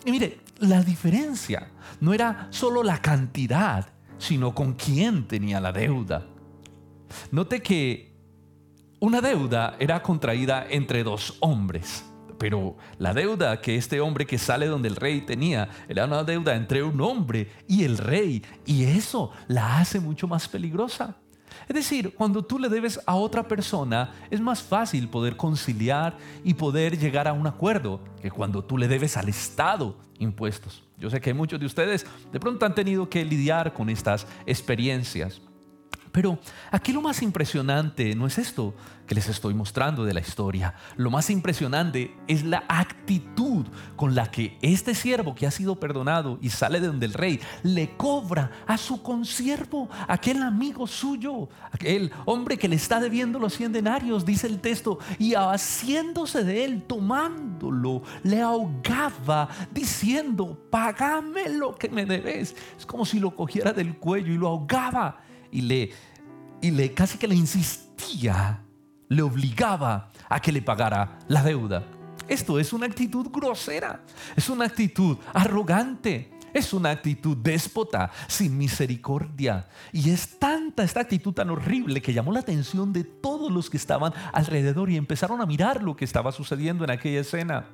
Y 0.05 0.11
mire, 0.11 0.39
la 0.59 0.81
diferencia 0.81 1.71
no 1.99 2.13
era 2.13 2.47
solo 2.49 2.83
la 2.83 3.01
cantidad, 3.01 3.87
sino 4.17 4.53
con 4.53 4.73
quién 4.73 5.27
tenía 5.27 5.59
la 5.59 5.71
deuda. 5.71 6.25
Note 7.31 7.61
que 7.61 8.15
una 8.99 9.21
deuda 9.21 9.75
era 9.79 10.01
contraída 10.01 10.65
entre 10.69 11.03
dos 11.03 11.37
hombres, 11.39 12.03
pero 12.37 12.77
la 12.97 13.13
deuda 13.13 13.61
que 13.61 13.75
este 13.75 13.99
hombre 13.99 14.25
que 14.25 14.37
sale 14.37 14.65
donde 14.67 14.87
el 14.87 14.95
rey 14.95 15.21
tenía 15.21 15.69
era 15.87 16.05
una 16.05 16.23
deuda 16.23 16.55
entre 16.55 16.83
un 16.83 16.99
hombre 17.01 17.51
y 17.67 17.83
el 17.83 17.97
rey, 17.97 18.43
y 18.65 18.83
eso 18.83 19.31
la 19.47 19.79
hace 19.79 19.99
mucho 19.99 20.27
más 20.27 20.47
peligrosa. 20.47 21.15
Es 21.67 21.75
decir, 21.75 22.13
cuando 22.15 22.43
tú 22.43 22.59
le 22.59 22.69
debes 22.69 22.99
a 23.05 23.15
otra 23.15 23.47
persona, 23.47 24.13
es 24.29 24.39
más 24.39 24.61
fácil 24.61 25.09
poder 25.09 25.35
conciliar 25.35 26.17
y 26.43 26.53
poder 26.53 26.97
llegar 26.97 27.27
a 27.27 27.33
un 27.33 27.47
acuerdo 27.47 27.99
que 28.21 28.31
cuando 28.31 28.63
tú 28.63 28.77
le 28.77 28.87
debes 28.87 29.17
al 29.17 29.29
Estado 29.29 29.95
impuestos. 30.19 30.83
Yo 30.97 31.09
sé 31.09 31.21
que 31.21 31.33
muchos 31.33 31.59
de 31.59 31.65
ustedes 31.65 32.05
de 32.31 32.39
pronto 32.39 32.65
han 32.65 32.73
tenido 32.73 33.09
que 33.09 33.23
lidiar 33.23 33.73
con 33.73 33.89
estas 33.89 34.25
experiencias. 34.45 35.41
Pero 36.17 36.39
aquí 36.71 36.93
lo 36.93 37.03
más 37.03 37.21
impresionante 37.21 38.15
no 38.15 38.25
es 38.25 38.39
esto 38.39 38.73
que 39.05 39.13
les 39.13 39.29
estoy 39.29 39.53
mostrando 39.53 40.03
de 40.03 40.15
la 40.15 40.19
historia. 40.19 40.73
Lo 40.95 41.11
más 41.11 41.29
impresionante 41.29 42.11
es 42.27 42.43
la 42.43 42.63
actitud 42.67 43.67
con 43.95 44.15
la 44.15 44.31
que 44.31 44.57
este 44.63 44.95
siervo 44.95 45.35
que 45.35 45.45
ha 45.45 45.51
sido 45.51 45.79
perdonado 45.79 46.39
y 46.41 46.49
sale 46.49 46.79
de 46.79 46.87
donde 46.87 47.05
el 47.05 47.13
rey 47.13 47.39
le 47.61 47.95
cobra 47.97 48.49
a 48.65 48.79
su 48.79 49.03
consiervo, 49.03 49.89
aquel 50.07 50.41
amigo 50.41 50.87
suyo, 50.87 51.49
aquel 51.71 52.11
hombre 52.25 52.57
que 52.57 52.67
le 52.67 52.77
está 52.77 52.99
debiendo 52.99 53.37
los 53.37 53.53
cien 53.53 53.71
denarios, 53.71 54.25
dice 54.25 54.47
el 54.47 54.59
texto, 54.59 54.97
y 55.19 55.35
haciéndose 55.35 56.43
de 56.43 56.65
él, 56.65 56.81
tomándolo, 56.81 58.01
le 58.23 58.41
ahogaba 58.41 59.49
diciendo, 59.69 60.65
pagame 60.71 61.47
lo 61.49 61.75
que 61.75 61.89
me 61.89 62.07
debes. 62.07 62.55
Es 62.75 62.87
como 62.87 63.05
si 63.05 63.19
lo 63.19 63.35
cogiera 63.35 63.71
del 63.71 63.97
cuello 63.97 64.33
y 64.33 64.37
lo 64.39 64.47
ahogaba 64.47 65.27
y 65.51 65.61
le, 65.61 65.91
y 66.61 66.71
le 66.71 66.93
casi 66.93 67.17
que 67.17 67.27
le 67.27 67.35
insistía, 67.35 68.61
le 69.09 69.21
obligaba 69.21 70.11
a 70.29 70.39
que 70.39 70.51
le 70.51 70.61
pagara 70.61 71.19
la 71.27 71.43
deuda. 71.43 71.83
Esto 72.27 72.59
es 72.59 72.73
una 72.73 72.87
actitud 72.87 73.27
grosera, 73.31 74.03
es 74.35 74.49
una 74.49 74.65
actitud 74.65 75.17
arrogante, 75.33 76.31
es 76.53 76.73
una 76.73 76.89
actitud 76.89 77.37
déspota, 77.37 78.11
sin 78.27 78.57
misericordia. 78.57 79.69
Y 79.93 80.09
es 80.09 80.37
tanta 80.39 80.83
esta 80.83 81.01
actitud 81.01 81.33
tan 81.33 81.49
horrible 81.49 82.01
que 82.01 82.13
llamó 82.13 82.31
la 82.31 82.39
atención 82.39 82.91
de 82.91 83.03
todos 83.03 83.51
los 83.51 83.69
que 83.69 83.77
estaban 83.77 84.13
alrededor 84.33 84.89
y 84.89 84.97
empezaron 84.97 85.41
a 85.41 85.45
mirar 85.45 85.83
lo 85.83 85.95
que 85.95 86.05
estaba 86.05 86.31
sucediendo 86.31 86.83
en 86.83 86.91
aquella 86.91 87.21
escena. 87.21 87.67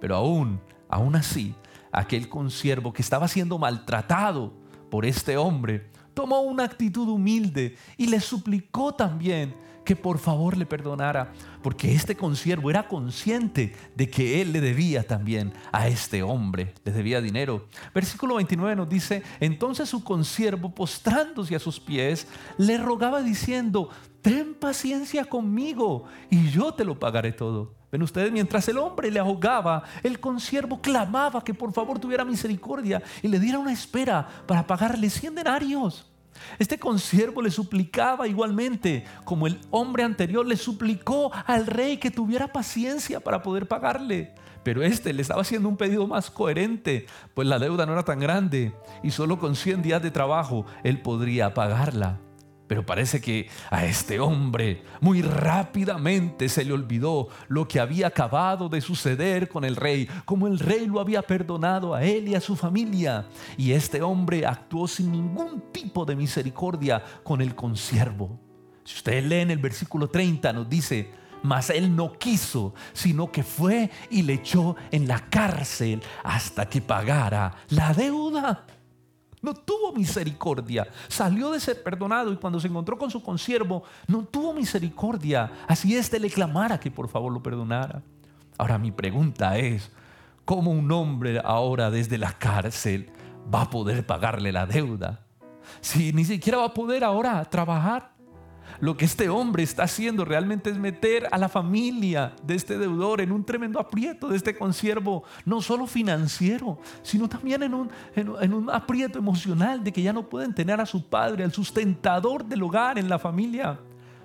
Pero 0.00 0.16
aún, 0.16 0.60
aún 0.88 1.16
así, 1.16 1.54
aquel 1.92 2.28
consiervo 2.28 2.92
que 2.92 3.02
estaba 3.02 3.28
siendo 3.28 3.58
maltratado 3.58 4.52
por 4.90 5.06
este 5.06 5.36
hombre 5.36 5.90
tomó 6.16 6.40
una 6.40 6.64
actitud 6.64 7.06
humilde 7.08 7.76
y 7.98 8.06
le 8.06 8.20
suplicó 8.20 8.94
también 8.94 9.54
que 9.84 9.94
por 9.94 10.18
favor 10.18 10.56
le 10.56 10.64
perdonara, 10.64 11.30
porque 11.62 11.92
este 11.92 12.16
consiervo 12.16 12.70
era 12.70 12.88
consciente 12.88 13.74
de 13.94 14.08
que 14.08 14.40
él 14.40 14.50
le 14.50 14.62
debía 14.62 15.06
también 15.06 15.52
a 15.70 15.88
este 15.88 16.22
hombre, 16.22 16.72
le 16.84 16.92
debía 16.92 17.20
dinero. 17.20 17.68
Versículo 17.94 18.36
29 18.36 18.74
nos 18.76 18.88
dice, 18.88 19.22
entonces 19.40 19.90
su 19.90 20.02
consiervo, 20.02 20.74
postrándose 20.74 21.54
a 21.54 21.60
sus 21.60 21.78
pies, 21.78 22.26
le 22.56 22.78
rogaba 22.78 23.22
diciendo, 23.22 23.90
ten 24.22 24.54
paciencia 24.54 25.26
conmigo 25.26 26.04
y 26.30 26.48
yo 26.48 26.72
te 26.72 26.86
lo 26.86 26.98
pagaré 26.98 27.32
todo. 27.32 27.75
Ven 27.90 28.02
ustedes, 28.02 28.32
mientras 28.32 28.68
el 28.68 28.78
hombre 28.78 29.10
le 29.10 29.20
ahogaba, 29.20 29.84
el 30.02 30.18
consiervo 30.18 30.80
clamaba 30.80 31.44
que 31.44 31.54
por 31.54 31.72
favor 31.72 31.98
tuviera 31.98 32.24
misericordia 32.24 33.02
y 33.22 33.28
le 33.28 33.38
diera 33.38 33.58
una 33.58 33.72
espera 33.72 34.26
para 34.46 34.66
pagarle 34.66 35.08
100 35.08 35.36
denarios. 35.36 36.06
Este 36.58 36.78
consiervo 36.78 37.42
le 37.42 37.50
suplicaba 37.50 38.26
igualmente, 38.26 39.04
como 39.24 39.46
el 39.46 39.58
hombre 39.70 40.02
anterior 40.02 40.44
le 40.46 40.56
suplicó 40.56 41.30
al 41.46 41.66
rey 41.66 41.96
que 41.96 42.10
tuviera 42.10 42.52
paciencia 42.52 43.20
para 43.20 43.42
poder 43.42 43.68
pagarle. 43.68 44.34
Pero 44.62 44.82
este 44.82 45.12
le 45.12 45.22
estaba 45.22 45.42
haciendo 45.42 45.68
un 45.68 45.76
pedido 45.76 46.06
más 46.06 46.30
coherente, 46.30 47.06
pues 47.34 47.46
la 47.46 47.58
deuda 47.58 47.86
no 47.86 47.92
era 47.92 48.02
tan 48.02 48.18
grande 48.18 48.74
y 49.02 49.12
solo 49.12 49.38
con 49.38 49.54
100 49.54 49.82
días 49.82 50.02
de 50.02 50.10
trabajo 50.10 50.66
él 50.82 51.00
podría 51.00 51.54
pagarla. 51.54 52.18
Pero 52.66 52.84
parece 52.84 53.20
que 53.20 53.48
a 53.70 53.84
este 53.84 54.18
hombre 54.18 54.82
muy 55.00 55.22
rápidamente 55.22 56.48
se 56.48 56.64
le 56.64 56.72
olvidó 56.72 57.28
lo 57.48 57.68
que 57.68 57.78
había 57.78 58.08
acabado 58.08 58.68
de 58.68 58.80
suceder 58.80 59.48
con 59.48 59.64
el 59.64 59.76
rey, 59.76 60.08
como 60.24 60.46
el 60.46 60.58
rey 60.58 60.86
lo 60.86 61.00
había 61.00 61.22
perdonado 61.22 61.94
a 61.94 62.02
él 62.02 62.28
y 62.28 62.34
a 62.34 62.40
su 62.40 62.56
familia. 62.56 63.26
Y 63.56 63.72
este 63.72 64.02
hombre 64.02 64.44
actuó 64.44 64.88
sin 64.88 65.12
ningún 65.12 65.72
tipo 65.72 66.04
de 66.04 66.16
misericordia 66.16 67.02
con 67.22 67.40
el 67.40 67.54
consiervo. 67.54 68.40
Si 68.84 68.96
usted 68.96 69.24
lee 69.24 69.40
en 69.40 69.50
el 69.50 69.58
versículo 69.58 70.08
30 70.08 70.52
nos 70.52 70.68
dice, 70.68 71.10
mas 71.42 71.70
él 71.70 71.94
no 71.94 72.12
quiso, 72.18 72.74
sino 72.92 73.30
que 73.30 73.42
fue 73.42 73.90
y 74.10 74.22
le 74.22 74.34
echó 74.34 74.76
en 74.90 75.06
la 75.06 75.28
cárcel 75.28 76.02
hasta 76.24 76.68
que 76.68 76.80
pagara 76.80 77.54
la 77.68 77.92
deuda. 77.92 78.66
No 79.46 79.54
tuvo 79.54 79.92
misericordia. 79.92 80.88
Salió 81.06 81.52
de 81.52 81.60
ser 81.60 81.80
perdonado 81.80 82.32
y 82.32 82.36
cuando 82.36 82.58
se 82.58 82.66
encontró 82.66 82.98
con 82.98 83.12
su 83.12 83.22
consiervo, 83.22 83.84
no 84.08 84.24
tuvo 84.24 84.52
misericordia. 84.52 85.52
Así 85.68 85.96
éste 85.96 86.18
le 86.18 86.30
clamara 86.30 86.80
que 86.80 86.90
por 86.90 87.06
favor 87.06 87.32
lo 87.32 87.40
perdonara. 87.40 88.02
Ahora 88.58 88.76
mi 88.76 88.90
pregunta 88.90 89.56
es, 89.56 89.92
¿cómo 90.44 90.72
un 90.72 90.90
hombre 90.90 91.40
ahora 91.44 91.92
desde 91.92 92.18
la 92.18 92.32
cárcel 92.32 93.08
va 93.54 93.62
a 93.62 93.70
poder 93.70 94.04
pagarle 94.04 94.50
la 94.50 94.66
deuda? 94.66 95.20
Si 95.80 96.12
ni 96.12 96.24
siquiera 96.24 96.58
va 96.58 96.64
a 96.64 96.74
poder 96.74 97.04
ahora 97.04 97.44
trabajar. 97.44 98.15
Lo 98.80 98.96
que 98.96 99.04
este 99.04 99.28
hombre 99.28 99.62
está 99.62 99.84
haciendo 99.84 100.24
realmente 100.24 100.70
es 100.70 100.78
meter 100.78 101.28
a 101.30 101.38
la 101.38 101.48
familia 101.48 102.34
de 102.42 102.54
este 102.54 102.78
deudor 102.78 103.20
en 103.20 103.32
un 103.32 103.44
tremendo 103.44 103.80
aprieto 103.80 104.28
de 104.28 104.36
este 104.36 104.56
consiervo, 104.56 105.24
no 105.44 105.62
solo 105.62 105.86
financiero, 105.86 106.78
sino 107.02 107.28
también 107.28 107.62
en 107.62 107.74
un, 107.74 107.90
en, 108.14 108.52
un 108.52 108.70
aprieto 108.70 109.18
emocional 109.18 109.82
de 109.82 109.92
que 109.92 110.02
ya 110.02 110.12
no 110.12 110.28
pueden 110.28 110.54
tener 110.54 110.80
a 110.80 110.86
su 110.86 111.08
padre, 111.08 111.44
al 111.44 111.52
sustentador 111.52 112.44
del 112.44 112.62
hogar 112.62 112.98
en 112.98 113.08
la 113.08 113.18
familia. 113.18 113.78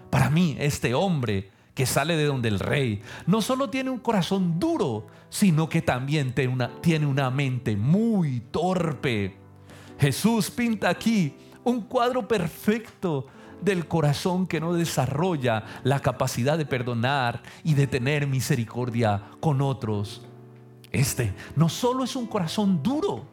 Para 0.10 0.30
mí, 0.30 0.56
este 0.60 0.94
hombre 0.94 1.50
que 1.74 1.86
sale 1.86 2.18
de 2.18 2.26
donde 2.26 2.50
el 2.50 2.60
rey 2.60 3.02
no 3.26 3.42
solo 3.42 3.70
tiene 3.70 3.90
un 3.90 4.00
corazón 4.00 4.60
duro, 4.60 5.08
sino 5.30 5.70
que 5.70 5.82
también 5.82 6.34
tiene 6.34 6.54
una, 6.54 6.82
tiene 6.82 7.06
una 7.06 7.30
mente 7.30 7.78
muy 7.78 8.42
torpe. 8.52 9.38
Jesús 9.98 10.52
pinta 10.52 10.90
aquí 10.90 11.34
un 11.64 11.82
cuadro 11.82 12.28
perfecto 12.28 13.28
del 13.62 13.88
corazón 13.88 14.48
que 14.48 14.60
no 14.60 14.74
desarrolla 14.74 15.64
la 15.84 16.00
capacidad 16.00 16.58
de 16.58 16.66
perdonar 16.66 17.42
y 17.64 17.74
de 17.74 17.88
tener 17.88 18.28
misericordia 18.28 19.24
con 19.40 19.62
otros. 19.62 20.26
Este 20.92 21.34
no 21.56 21.70
solo 21.70 22.04
es 22.04 22.16
un 22.16 22.28
corazón 22.28 22.84
duro, 22.84 23.26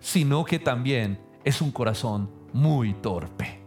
sino 0.00 0.44
que 0.44 0.58
también 0.58 1.20
es 1.44 1.60
un 1.60 1.72
corazón 1.72 2.30
muy 2.52 2.94
torpe. 2.94 3.60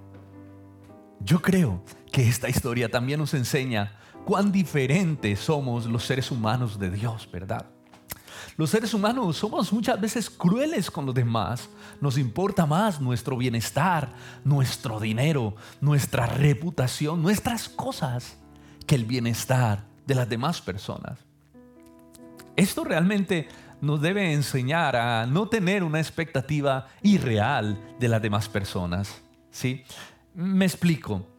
Yo 1.20 1.42
creo 1.42 1.84
que 2.12 2.28
esta 2.28 2.48
historia 2.48 2.90
también 2.90 3.20
nos 3.20 3.34
enseña 3.34 4.00
cuán 4.26 4.52
diferentes 4.52 5.40
somos 5.40 5.86
los 5.86 6.04
seres 6.06 6.32
humanos 6.32 6.80
de 6.80 6.92
Dios, 6.92 7.28
¿verdad? 7.32 7.77
Los 8.58 8.72
seres 8.72 8.96
humanos 8.96 9.38
somos 9.38 9.72
muchas 9.72 10.02
veces 10.02 10.32
crueles 10.32 10.90
con 10.90 11.06
los 11.06 11.14
demás. 11.14 11.70
Nos 12.02 12.18
importa 12.18 12.66
más 12.66 13.00
nuestro 13.00 13.38
bienestar, 13.38 14.12
nuestro 14.44 15.00
dinero, 15.00 15.56
nuestra 15.80 16.26
reputación, 16.26 17.22
nuestras 17.22 17.70
cosas, 17.70 18.36
que 18.88 18.96
el 18.96 19.06
bienestar 19.06 19.86
de 20.08 20.16
las 20.16 20.28
demás 20.28 20.60
personas. 20.60 21.20
Esto 22.56 22.84
realmente 22.84 23.48
nos 23.80 24.02
debe 24.02 24.34
enseñar 24.34 24.96
a 24.96 25.28
no 25.28 25.48
tener 25.48 25.84
una 25.84 26.00
expectativa 26.00 26.88
irreal 27.04 27.80
de 28.00 28.08
las 28.08 28.24
demás 28.24 28.50
personas. 28.50 29.22
¿sí? 29.52 29.84
Me 30.34 30.66
explico. 30.66 31.37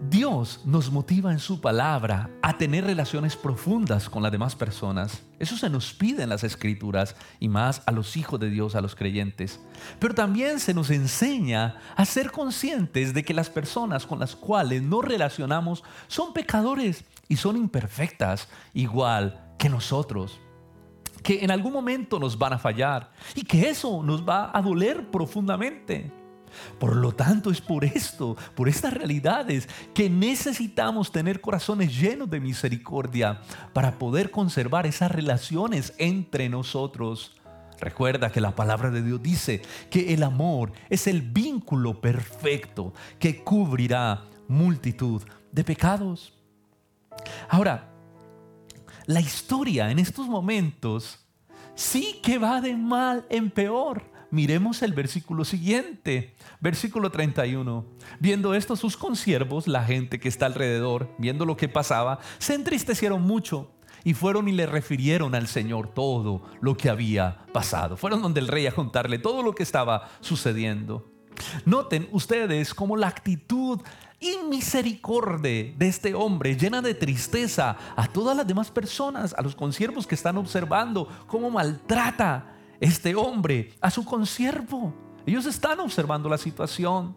Dios 0.00 0.62
nos 0.64 0.92
motiva 0.92 1.32
en 1.32 1.40
su 1.40 1.60
palabra 1.60 2.30
a 2.40 2.56
tener 2.56 2.84
relaciones 2.84 3.36
profundas 3.36 4.08
con 4.08 4.22
las 4.22 4.32
demás 4.32 4.54
personas. 4.54 5.22
Eso 5.38 5.56
se 5.56 5.68
nos 5.68 5.92
pide 5.92 6.22
en 6.22 6.28
las 6.28 6.44
escrituras 6.44 7.16
y 7.40 7.48
más 7.48 7.82
a 7.84 7.92
los 7.92 8.16
hijos 8.16 8.38
de 8.38 8.48
Dios, 8.48 8.74
a 8.74 8.80
los 8.80 8.94
creyentes. 8.94 9.60
Pero 9.98 10.14
también 10.14 10.60
se 10.60 10.72
nos 10.72 10.90
enseña 10.90 11.76
a 11.96 12.04
ser 12.04 12.30
conscientes 12.30 13.12
de 13.12 13.24
que 13.24 13.34
las 13.34 13.50
personas 13.50 14.06
con 14.06 14.20
las 14.20 14.36
cuales 14.36 14.82
nos 14.82 15.04
relacionamos 15.04 15.82
son 16.06 16.32
pecadores 16.32 17.04
y 17.28 17.36
son 17.36 17.56
imperfectas, 17.56 18.48
igual 18.72 19.52
que 19.58 19.68
nosotros 19.68 20.40
que 21.22 21.44
en 21.44 21.50
algún 21.50 21.72
momento 21.72 22.18
nos 22.18 22.38
van 22.38 22.54
a 22.54 22.58
fallar 22.58 23.10
y 23.34 23.42
que 23.42 23.68
eso 23.68 24.02
nos 24.02 24.26
va 24.26 24.56
a 24.56 24.62
doler 24.62 25.10
profundamente. 25.10 26.17
Por 26.78 26.96
lo 26.96 27.12
tanto, 27.12 27.50
es 27.50 27.60
por 27.60 27.84
esto, 27.84 28.36
por 28.54 28.68
estas 28.68 28.94
realidades, 28.94 29.68
que 29.94 30.08
necesitamos 30.10 31.12
tener 31.12 31.40
corazones 31.40 31.98
llenos 31.98 32.30
de 32.30 32.40
misericordia 32.40 33.40
para 33.72 33.98
poder 33.98 34.30
conservar 34.30 34.86
esas 34.86 35.10
relaciones 35.10 35.94
entre 35.98 36.48
nosotros. 36.48 37.34
Recuerda 37.80 38.30
que 38.30 38.40
la 38.40 38.54
palabra 38.54 38.90
de 38.90 39.02
Dios 39.02 39.22
dice 39.22 39.62
que 39.90 40.12
el 40.12 40.22
amor 40.22 40.72
es 40.88 41.06
el 41.06 41.22
vínculo 41.22 42.00
perfecto 42.00 42.92
que 43.18 43.44
cubrirá 43.44 44.24
multitud 44.48 45.22
de 45.52 45.64
pecados. 45.64 46.34
Ahora, 47.48 47.90
la 49.06 49.20
historia 49.20 49.90
en 49.90 49.98
estos 49.98 50.26
momentos 50.26 51.20
sí 51.74 52.20
que 52.22 52.38
va 52.38 52.60
de 52.60 52.76
mal 52.76 53.24
en 53.30 53.50
peor. 53.50 54.02
Miremos 54.30 54.82
el 54.82 54.92
versículo 54.92 55.44
siguiente, 55.44 56.34
versículo 56.60 57.10
31. 57.10 57.86
Viendo 58.20 58.52
esto 58.52 58.76
sus 58.76 58.96
consiervos, 58.98 59.66
la 59.66 59.84
gente 59.84 60.20
que 60.20 60.28
está 60.28 60.44
alrededor, 60.44 61.10
viendo 61.16 61.46
lo 61.46 61.56
que 61.56 61.68
pasaba, 61.68 62.18
se 62.38 62.54
entristecieron 62.54 63.22
mucho 63.22 63.70
y 64.04 64.12
fueron 64.12 64.46
y 64.48 64.52
le 64.52 64.66
refirieron 64.66 65.34
al 65.34 65.48
Señor 65.48 65.94
todo 65.94 66.42
lo 66.60 66.76
que 66.76 66.90
había 66.90 67.38
pasado. 67.54 67.96
Fueron 67.96 68.20
donde 68.20 68.40
el 68.40 68.48
rey 68.48 68.66
a 68.66 68.72
contarle 68.72 69.18
todo 69.18 69.42
lo 69.42 69.54
que 69.54 69.62
estaba 69.62 70.10
sucediendo. 70.20 71.10
Noten 71.64 72.06
ustedes 72.12 72.74
cómo 72.74 72.98
la 72.98 73.08
actitud 73.08 73.80
inmisericordia 74.20 75.72
de 75.76 75.88
este 75.88 76.14
hombre 76.14 76.56
llena 76.56 76.82
de 76.82 76.94
tristeza 76.94 77.76
a 77.96 78.06
todas 78.08 78.36
las 78.36 78.46
demás 78.46 78.70
personas, 78.70 79.34
a 79.38 79.40
los 79.40 79.54
consiervos 79.54 80.06
que 80.06 80.16
están 80.16 80.36
observando 80.36 81.08
cómo 81.28 81.50
maltrata 81.50 82.57
este 82.80 83.14
hombre 83.14 83.72
a 83.80 83.90
su 83.90 84.04
consiervo. 84.04 84.94
Ellos 85.26 85.46
están 85.46 85.80
observando 85.80 86.28
la 86.28 86.38
situación 86.38 87.16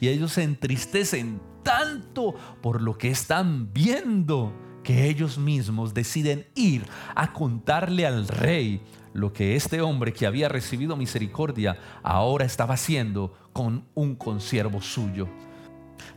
y 0.00 0.08
ellos 0.08 0.32
se 0.32 0.42
entristecen 0.42 1.40
tanto 1.62 2.34
por 2.62 2.80
lo 2.80 2.96
que 2.96 3.10
están 3.10 3.72
viendo 3.72 4.52
que 4.82 5.06
ellos 5.06 5.38
mismos 5.38 5.92
deciden 5.92 6.46
ir 6.54 6.86
a 7.14 7.32
contarle 7.32 8.06
al 8.06 8.26
rey 8.28 8.80
lo 9.12 9.32
que 9.32 9.56
este 9.56 9.80
hombre 9.80 10.12
que 10.12 10.26
había 10.26 10.48
recibido 10.48 10.96
misericordia 10.96 11.78
ahora 12.02 12.44
estaba 12.44 12.74
haciendo 12.74 13.34
con 13.52 13.86
un 13.94 14.14
consiervo 14.14 14.80
suyo. 14.80 15.28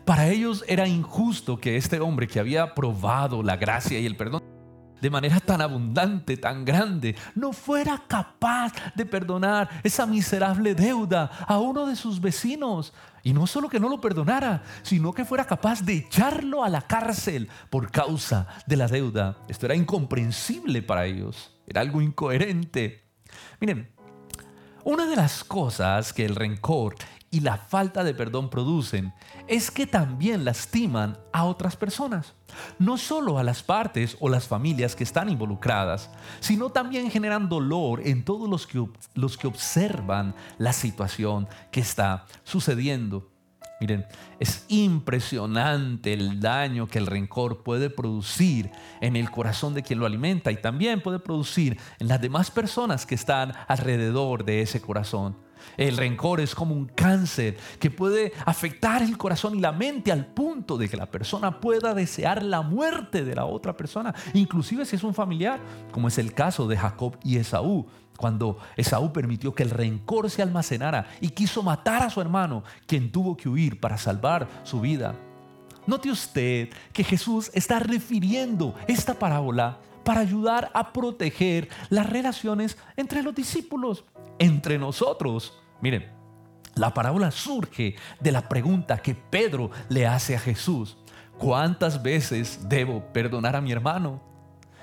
Para 0.06 0.30
ellos 0.30 0.64
era 0.68 0.88
injusto 0.88 1.60
que 1.60 1.76
este 1.78 2.00
hombre 2.00 2.28
que 2.28 2.40
había 2.40 2.74
probado 2.76 3.44
la 3.44 3.58
gracia 3.58 4.00
y 4.00 4.06
el 4.06 4.16
perdón 4.16 4.51
de 5.02 5.10
manera 5.10 5.40
tan 5.40 5.62
abundante, 5.62 6.38
tan 6.38 6.64
grande, 6.64 7.16
no 7.36 7.52
fuera 7.52 8.04
capaz 8.08 8.72
de 8.96 9.06
perdonar 9.06 9.70
esa 9.84 10.06
miserable 10.06 10.76
deuda 10.76 11.32
a 11.48 11.58
uno 11.58 11.86
de 11.88 11.96
sus 11.96 12.22
vecinos. 12.22 12.94
Y 13.24 13.34
no 13.34 13.46
solo 13.46 13.70
que 13.70 13.80
no 13.80 13.90
lo 13.90 14.02
perdonara, 14.02 14.64
sino 14.84 15.14
que 15.14 15.26
fuera 15.26 15.46
capaz 15.46 15.82
de 15.82 15.94
echarlo 15.94 16.64
a 16.64 16.70
la 16.70 16.82
cárcel 16.82 17.50
por 17.70 17.92
causa 17.92 18.48
de 18.66 18.78
la 18.78 18.88
deuda. 18.88 19.38
Esto 19.48 19.66
era 19.66 19.76
incomprensible 19.76 20.82
para 20.82 21.06
ellos, 21.06 21.52
era 21.68 21.82
algo 21.82 22.02
incoherente. 22.02 23.04
Miren, 23.60 23.90
una 24.84 25.06
de 25.06 25.16
las 25.16 25.44
cosas 25.44 26.14
que 26.14 26.26
el 26.26 26.36
rencor 26.36 26.96
y 27.30 27.40
la 27.40 27.58
falta 27.58 28.04
de 28.04 28.14
perdón 28.14 28.50
producen 28.50 29.14
es 29.48 29.72
que 29.72 29.88
también 29.88 30.44
lastiman 30.44 31.18
a 31.32 31.46
otras 31.46 31.76
personas. 31.76 32.34
No 32.80 32.98
solo 32.98 33.38
a 33.38 33.44
las 33.44 33.64
partes 33.64 34.18
o 34.20 34.30
las 34.30 34.48
familias 34.48 34.96
que 34.96 35.04
están 35.04 35.30
involucradas, 35.30 36.10
sino 36.40 36.70
también 36.70 37.10
generan 37.12 37.50
dolor 37.50 38.02
en 38.06 38.24
todos 38.24 38.50
los 38.50 38.68
que, 38.68 38.86
los 39.16 39.38
que 39.38 39.48
observan 39.48 40.36
la 40.58 40.74
situación 40.74 41.48
que 41.72 41.82
está 41.82 42.26
sucediendo. 42.44 43.32
Miren, 43.82 44.06
es 44.40 44.64
impresionante 44.68 46.14
el 46.14 46.40
daño 46.40 46.88
que 46.88 47.00
el 47.00 47.08
rencor 47.08 47.64
puede 47.64 47.90
producir 47.90 48.70
en 49.02 49.16
el 49.16 49.32
corazón 49.32 49.74
de 49.74 49.82
quien 49.82 49.98
lo 49.98 50.06
alimenta 50.06 50.52
y 50.52 50.58
también 50.58 51.02
puede 51.02 51.18
producir 51.18 51.80
en 51.98 52.08
las 52.08 52.22
demás 52.22 52.52
personas 52.52 53.08
que 53.08 53.16
están 53.16 53.54
alrededor 53.68 54.46
de 54.46 54.62
ese 54.62 54.82
corazón. 54.82 55.36
El 55.78 55.98
rencor 55.98 56.42
es 56.42 56.56
como 56.56 56.76
un 56.76 56.86
cáncer 56.86 57.58
que 57.80 57.92
puede 57.92 58.34
afectar 58.46 59.02
el 59.02 59.18
corazón 59.18 59.56
y 59.56 59.60
la 59.60 59.72
mente 59.72 60.12
al 60.12 60.26
punto 60.26 60.78
de 60.78 60.90
que 60.90 60.98
la 60.98 61.06
persona 61.06 61.60
pueda 61.60 61.94
desear 61.94 62.44
la 62.44 62.62
muerte 62.62 63.24
de 63.24 63.36
la 63.36 63.46
otra 63.46 63.76
persona, 63.76 64.14
inclusive 64.34 64.86
si 64.86 64.96
es 64.96 65.04
un 65.04 65.14
familiar, 65.14 65.60
como 65.92 66.08
es 66.08 66.18
el 66.18 66.34
caso 66.34 66.68
de 66.68 66.78
Jacob 66.78 67.18
y 67.24 67.38
Esaú, 67.38 67.88
cuando 68.18 68.60
Esaú 68.78 69.12
permitió 69.12 69.56
que 69.56 69.64
el 69.64 69.72
rencor 69.72 70.30
se 70.30 70.42
almacenara 70.42 71.08
y 71.20 71.30
quiso 71.30 71.64
matar 71.64 72.04
a 72.04 72.10
su 72.10 72.22
hermano, 72.22 72.64
quien 72.86 73.12
tuvo 73.12 73.36
que 73.36 73.50
huir 73.50 73.80
para 73.80 73.98
salvar 73.98 74.48
su 74.64 74.80
vida. 74.80 75.16
Note 75.88 76.12
usted 76.12 76.70
que 76.94 77.04
Jesús 77.04 77.50
está 77.54 77.80
refiriendo 77.80 78.76
esta 78.88 79.16
parábola 79.16 79.80
para 80.04 80.22
ayudar 80.22 80.72
a 80.74 80.94
proteger 80.94 81.70
las 81.90 82.10
relaciones 82.10 82.78
entre 82.96 83.24
los 83.24 83.36
discípulos 83.36 84.04
entre 84.40 84.78
nosotros. 84.78 85.54
Miren, 85.82 86.10
la 86.76 86.94
parábola 86.94 87.32
surge 87.32 87.96
de 88.20 88.32
la 88.32 88.48
pregunta 88.48 88.98
que 88.98 89.14
Pedro 89.14 89.70
le 89.90 90.08
hace 90.08 90.36
a 90.36 90.40
Jesús. 90.40 90.98
¿Cuántas 91.38 92.02
veces 92.02 92.68
debo 92.68 93.02
perdonar 93.14 93.56
a 93.56 93.62
mi 93.62 93.72
hermano? 93.72 94.31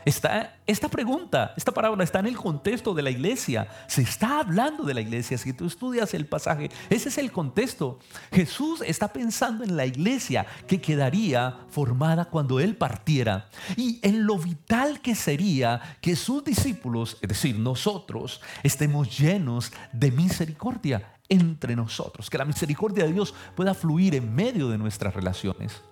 Esta 0.09 0.88
pregunta, 0.88 1.53
esta 1.55 1.71
parábola 1.71 2.03
está 2.03 2.21
en 2.21 2.29
el 2.29 2.37
contexto 2.37 2.94
de 2.94 3.03
la 3.03 3.11
iglesia. 3.11 3.68
Se 3.87 4.01
está 4.01 4.40
hablando 4.40 4.85
de 4.85 4.94
la 4.94 5.03
iglesia. 5.03 5.37
Si 5.37 5.53
tú 5.53 5.66
estudias 5.66 6.14
el 6.14 6.25
pasaje, 6.25 6.71
ese 6.88 7.11
es 7.11 7.18
el 7.18 7.31
contexto. 7.31 7.99
Jesús 8.33 8.83
está 8.87 9.12
pensando 9.12 9.64
en 9.64 9.77
la 9.77 9.85
iglesia 9.85 10.47
que 10.66 10.81
quedaría 10.81 11.59
formada 11.68 12.25
cuando 12.25 12.59
Él 12.59 12.75
partiera 12.75 13.51
y 13.77 14.01
en 14.03 14.25
lo 14.25 14.38
vital 14.38 15.03
que 15.03 15.14
sería 15.14 15.99
que 16.01 16.16
sus 16.16 16.42
discípulos, 16.42 17.18
es 17.21 17.29
decir, 17.29 17.59
nosotros, 17.59 18.40
estemos 18.62 19.18
llenos 19.18 19.73
de 19.92 20.11
misericordia 20.11 21.12
entre 21.29 21.77
nosotros. 21.77 22.31
Que 22.31 22.38
la 22.38 22.47
misericordia 22.47 23.05
de 23.05 23.12
Dios 23.12 23.35
pueda 23.55 23.75
fluir 23.75 24.14
en 24.14 24.35
medio 24.35 24.71
de 24.71 24.79
nuestras 24.79 25.14
relaciones. 25.14 25.83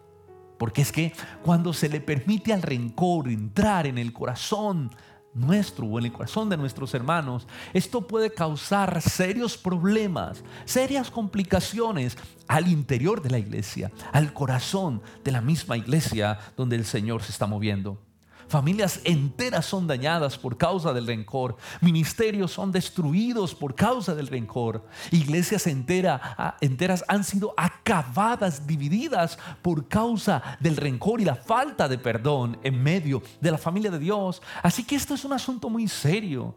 Porque 0.58 0.82
es 0.82 0.92
que 0.92 1.12
cuando 1.42 1.72
se 1.72 1.88
le 1.88 2.00
permite 2.00 2.52
al 2.52 2.62
rencor 2.62 3.28
entrar 3.28 3.86
en 3.86 3.98
el 3.98 4.12
corazón 4.12 4.90
nuestro 5.34 5.86
o 5.86 5.98
en 5.98 6.06
el 6.06 6.12
corazón 6.12 6.48
de 6.48 6.56
nuestros 6.56 6.94
hermanos, 6.94 7.46
esto 7.74 8.06
puede 8.06 8.32
causar 8.32 9.02
serios 9.02 9.58
problemas, 9.58 10.42
serias 10.64 11.10
complicaciones 11.10 12.16
al 12.48 12.68
interior 12.68 13.20
de 13.22 13.30
la 13.30 13.38
iglesia, 13.38 13.92
al 14.12 14.32
corazón 14.32 15.02
de 15.24 15.32
la 15.32 15.40
misma 15.40 15.76
iglesia 15.76 16.38
donde 16.56 16.76
el 16.76 16.86
Señor 16.86 17.22
se 17.22 17.32
está 17.32 17.46
moviendo. 17.46 18.05
Familias 18.48 19.00
enteras 19.04 19.66
son 19.66 19.86
dañadas 19.86 20.38
por 20.38 20.56
causa 20.56 20.92
del 20.92 21.06
rencor. 21.06 21.56
Ministerios 21.80 22.52
son 22.52 22.70
destruidos 22.70 23.54
por 23.54 23.74
causa 23.74 24.14
del 24.14 24.28
rencor. 24.28 24.86
Iglesias 25.10 25.66
enteras 25.66 27.04
han 27.08 27.24
sido 27.24 27.54
acabadas, 27.56 28.66
divididas 28.66 29.38
por 29.62 29.88
causa 29.88 30.42
del 30.60 30.76
rencor 30.76 31.20
y 31.20 31.24
la 31.24 31.34
falta 31.34 31.88
de 31.88 31.98
perdón 31.98 32.58
en 32.62 32.82
medio 32.82 33.22
de 33.40 33.50
la 33.50 33.58
familia 33.58 33.90
de 33.90 33.98
Dios. 33.98 34.40
Así 34.62 34.84
que 34.84 34.94
esto 34.94 35.14
es 35.14 35.24
un 35.24 35.32
asunto 35.32 35.68
muy 35.68 35.88
serio. 35.88 36.54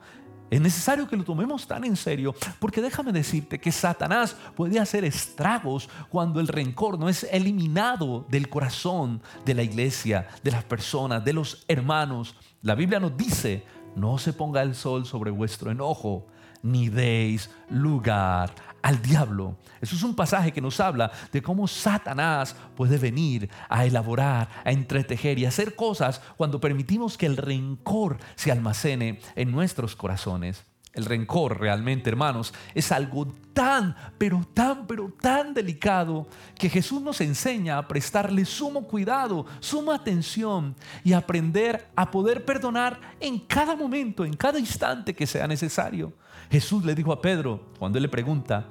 Es 0.50 0.60
necesario 0.60 1.08
que 1.08 1.16
lo 1.16 1.24
tomemos 1.24 1.68
tan 1.68 1.84
en 1.84 1.96
serio, 1.96 2.34
porque 2.60 2.82
déjame 2.82 3.12
decirte 3.12 3.60
que 3.60 3.72
Satanás 3.72 4.36
puede 4.56 4.80
hacer 4.80 5.04
estragos 5.06 5.88
cuando 6.10 6.40
el 6.40 6.48
rencor 6.48 6.98
no 6.98 7.08
es 7.08 7.24
eliminado 7.32 8.26
del 8.30 8.50
corazón 8.50 9.22
de 9.46 9.54
la 9.54 9.64
iglesia, 9.64 10.28
de 10.44 10.52
las 10.52 10.64
personas, 10.64 11.24
de 11.24 11.34
los 11.34 11.64
hermanos. 11.68 12.36
La 12.64 12.74
Biblia 12.74 13.00
nos 13.00 13.16
dice, 13.16 13.64
no 13.96 14.18
se 14.18 14.34
ponga 14.34 14.64
el 14.64 14.74
sol 14.74 15.06
sobre 15.06 15.30
vuestro 15.30 15.70
enojo, 15.70 16.26
ni 16.64 16.90
deis 16.90 17.50
lugar 17.70 18.52
al 18.82 19.02
diablo. 19.02 19.58
Eso 19.82 19.96
es 19.96 20.04
un 20.04 20.16
pasaje 20.16 20.52
que 20.52 20.62
nos 20.62 20.80
habla 20.80 21.12
de 21.32 21.42
cómo 21.42 21.68
Satanás 21.68 22.56
puede 22.76 22.98
venir 22.98 23.50
a 23.70 23.86
elaborar, 23.86 24.50
a 24.64 24.72
entretejer 24.72 25.40
y 25.40 25.46
hacer 25.46 25.76
cosas 25.76 26.22
cuando 26.38 26.60
permitimos 26.60 27.18
que 27.18 27.26
el 27.26 27.38
rencor 27.38 28.18
se 28.36 28.52
almacene 28.52 29.20
en 29.36 29.52
nuestros 29.52 29.96
corazones. 29.96 30.66
El 30.94 31.06
rencor 31.06 31.60
realmente, 31.60 32.10
hermanos, 32.10 32.54
es 32.74 32.92
algo 32.92 33.28
tan, 33.54 33.96
pero 34.18 34.42
tan, 34.54 34.88
pero 34.88 35.14
tan 35.22 35.54
delicado 35.54 36.28
que 36.58 36.68
Jesús 36.68 37.02
nos 37.02 37.22
enseña 37.22 37.78
a 37.78 37.88
prestarle 37.88 38.44
sumo 38.44 38.88
cuidado, 38.88 39.46
suma 39.60 39.96
atención 39.96 40.76
y 41.04 41.14
aprender 41.14 41.90
a 41.96 42.10
poder 42.10 42.44
perdonar 42.44 43.00
en 43.20 43.40
cada 43.40 43.76
momento, 43.76 44.26
en 44.26 44.36
cada 44.36 44.58
instante 44.58 45.14
que 45.14 45.28
sea 45.28 45.48
necesario. 45.48 46.12
Jesús 46.50 46.84
le 46.84 46.96
dijo 46.96 47.12
a 47.12 47.22
Pedro, 47.22 47.72
cuando 47.78 47.98
él 47.98 48.04
le 48.04 48.10
pregunta, 48.10 48.68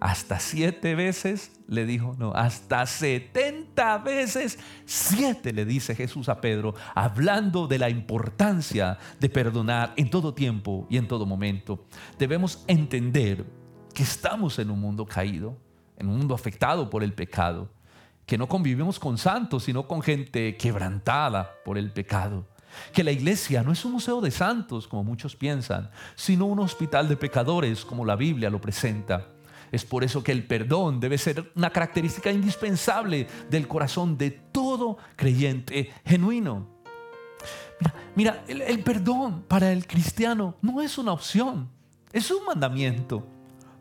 hasta 0.00 0.38
siete 0.40 0.94
veces, 0.94 1.52
le 1.66 1.84
dijo, 1.84 2.14
no, 2.18 2.32
hasta 2.32 2.86
setenta 2.86 3.98
veces, 3.98 4.58
siete 4.86 5.52
le 5.52 5.64
dice 5.64 5.94
Jesús 5.94 6.28
a 6.28 6.40
Pedro, 6.40 6.74
hablando 6.94 7.66
de 7.66 7.78
la 7.78 7.90
importancia 7.90 8.98
de 9.18 9.28
perdonar 9.28 9.92
en 9.96 10.10
todo 10.10 10.34
tiempo 10.34 10.86
y 10.90 10.96
en 10.96 11.06
todo 11.06 11.26
momento. 11.26 11.84
Debemos 12.18 12.64
entender 12.66 13.44
que 13.94 14.02
estamos 14.02 14.58
en 14.58 14.70
un 14.70 14.80
mundo 14.80 15.04
caído, 15.04 15.56
en 15.96 16.08
un 16.08 16.18
mundo 16.18 16.34
afectado 16.34 16.88
por 16.88 17.02
el 17.02 17.12
pecado, 17.12 17.70
que 18.24 18.38
no 18.38 18.48
convivimos 18.48 18.98
con 18.98 19.18
santos, 19.18 19.64
sino 19.64 19.86
con 19.86 20.00
gente 20.02 20.56
quebrantada 20.56 21.50
por 21.64 21.76
el 21.76 21.92
pecado 21.92 22.46
que 22.92 23.04
la 23.04 23.12
iglesia 23.12 23.62
no 23.62 23.72
es 23.72 23.84
un 23.84 23.92
museo 23.92 24.20
de 24.20 24.30
santos, 24.30 24.88
como 24.88 25.04
muchos 25.04 25.36
piensan, 25.36 25.90
sino 26.14 26.46
un 26.46 26.60
hospital 26.60 27.08
de 27.08 27.16
pecadores, 27.16 27.84
como 27.84 28.04
la 28.04 28.16
Biblia 28.16 28.50
lo 28.50 28.60
presenta. 28.60 29.28
Es 29.72 29.84
por 29.84 30.02
eso 30.02 30.22
que 30.22 30.32
el 30.32 30.46
perdón 30.46 30.98
debe 30.98 31.16
ser 31.16 31.52
una 31.54 31.70
característica 31.70 32.32
indispensable 32.32 33.26
del 33.48 33.68
corazón 33.68 34.18
de 34.18 34.30
todo 34.30 34.98
creyente 35.16 35.92
genuino. 36.04 36.68
Mira, 38.14 38.44
el 38.48 38.82
perdón 38.82 39.44
para 39.46 39.72
el 39.72 39.86
cristiano 39.86 40.56
no 40.60 40.82
es 40.82 40.98
una 40.98 41.12
opción, 41.12 41.70
es 42.12 42.30
un 42.30 42.44
mandamiento. 42.44 43.26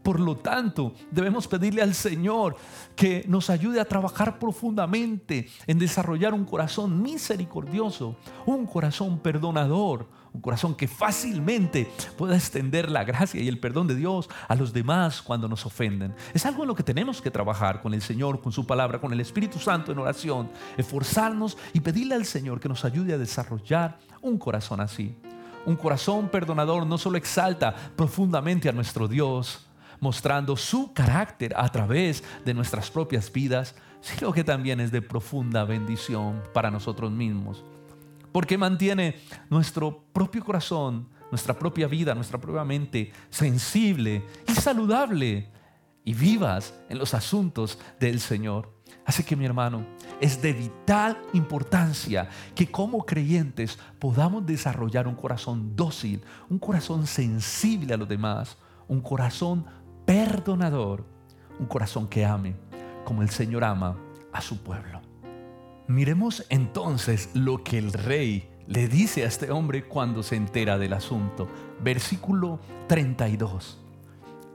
Por 0.04 0.20
lo 0.20 0.38
tanto, 0.38 0.94
debemos 1.12 1.48
pedirle 1.48 1.82
al 1.82 1.94
Señor 1.94 2.56
que 2.96 3.26
nos 3.28 3.50
ayude 3.50 3.80
a 3.80 3.86
trabajar 3.86 4.40
profundamente 4.40 5.50
en 5.68 5.78
desarrollar 5.78 6.34
un 6.34 6.46
corazón 6.46 7.02
misericordioso, 7.02 8.16
un 8.46 8.66
corazón 8.66 9.20
perdonador, 9.20 10.08
un 10.34 10.42
corazón 10.42 10.76
que 10.76 10.88
fácilmente 10.88 11.92
pueda 12.18 12.36
extender 12.36 12.90
la 12.90 13.04
gracia 13.04 13.42
y 13.42 13.48
el 13.48 13.60
perdón 13.60 13.88
de 13.88 13.96
Dios 13.96 14.30
a 14.48 14.56
los 14.56 14.74
demás 14.74 15.22
cuando 15.22 15.48
nos 15.48 15.66
ofenden. 15.66 16.16
Es 16.34 16.46
algo 16.46 16.64
en 16.64 16.70
lo 16.70 16.76
que 16.76 16.84
tenemos 16.84 17.22
que 17.22 17.32
trabajar 17.32 17.82
con 17.82 17.94
el 17.94 18.02
Señor, 18.02 18.42
con 18.42 18.52
su 18.52 18.66
palabra, 18.66 19.02
con 19.02 19.12
el 19.12 19.20
Espíritu 19.20 19.60
Santo 19.60 19.92
en 19.92 20.00
oración, 20.00 20.50
esforzarnos 20.78 21.58
y 21.74 21.82
pedirle 21.82 22.16
al 22.16 22.26
Señor 22.26 22.60
que 22.60 22.70
nos 22.70 22.86
ayude 22.86 23.14
a 23.14 23.18
desarrollar 23.18 24.00
un 24.22 24.38
corazón 24.38 24.82
así. 24.82 25.16
Un 25.66 25.76
corazón 25.76 26.30
perdonador 26.30 26.86
no 26.86 26.98
solo 26.98 27.18
exalta 27.18 27.76
profundamente 27.96 28.70
a 28.70 28.72
nuestro 28.72 29.08
Dios, 29.08 29.69
mostrando 30.00 30.56
su 30.56 30.94
carácter 30.94 31.54
a 31.56 31.70
través 31.70 32.24
de 32.46 32.54
nuestras 32.54 32.90
propias 32.90 33.32
vidas, 33.32 33.76
sino 34.02 34.32
que 34.32 34.44
también 34.44 34.80
es 34.80 34.92
de 34.92 35.02
profunda 35.02 35.64
bendición 35.66 36.42
para 36.54 36.72
nosotros 36.72 37.12
mismos. 37.12 37.64
Porque 38.32 38.58
mantiene 38.58 39.16
nuestro 39.50 40.04
propio 40.14 40.44
corazón, 40.44 41.10
nuestra 41.32 41.58
propia 41.58 41.88
vida, 41.88 42.16
nuestra 42.16 42.40
propia 42.40 42.64
mente 42.64 43.12
sensible 43.30 44.24
y 44.48 44.54
saludable 44.54 45.50
y 46.04 46.14
vivas 46.14 46.74
en 46.90 46.98
los 46.98 47.14
asuntos 47.14 47.80
del 48.00 48.20
Señor. 48.20 48.72
Así 49.06 49.24
que 49.24 49.36
mi 49.36 49.46
hermano, 49.46 49.86
es 50.22 50.42
de 50.42 50.54
vital 50.54 51.18
importancia 51.34 52.30
que 52.56 52.70
como 52.70 53.06
creyentes 53.06 53.80
podamos 53.98 54.46
desarrollar 54.46 55.08
un 55.08 55.16
corazón 55.16 55.76
dócil, 55.76 56.22
un 56.50 56.60
corazón 56.60 57.08
sensible 57.08 57.94
a 57.94 57.98
los 57.98 58.08
demás, 58.08 58.58
un 58.88 59.02
corazón 59.02 59.66
perdonador, 60.10 61.06
un 61.60 61.68
corazón 61.68 62.08
que 62.08 62.26
ame 62.26 62.56
como 63.06 63.22
el 63.22 63.30
Señor 63.30 63.64
ama 63.64 63.96
a 64.34 64.42
su 64.42 64.64
pueblo. 64.64 65.02
Miremos 65.86 66.48
entonces 66.50 67.30
lo 67.36 67.64
que 67.64 67.78
el 67.78 67.94
rey 67.94 68.50
le 68.66 68.88
dice 68.88 69.24
a 69.24 69.28
este 69.28 69.52
hombre 69.52 69.88
cuando 69.88 70.24
se 70.24 70.36
entera 70.36 70.80
del 70.80 70.94
asunto. 70.94 71.48
Versículo 71.84 72.60
32. 72.88 73.78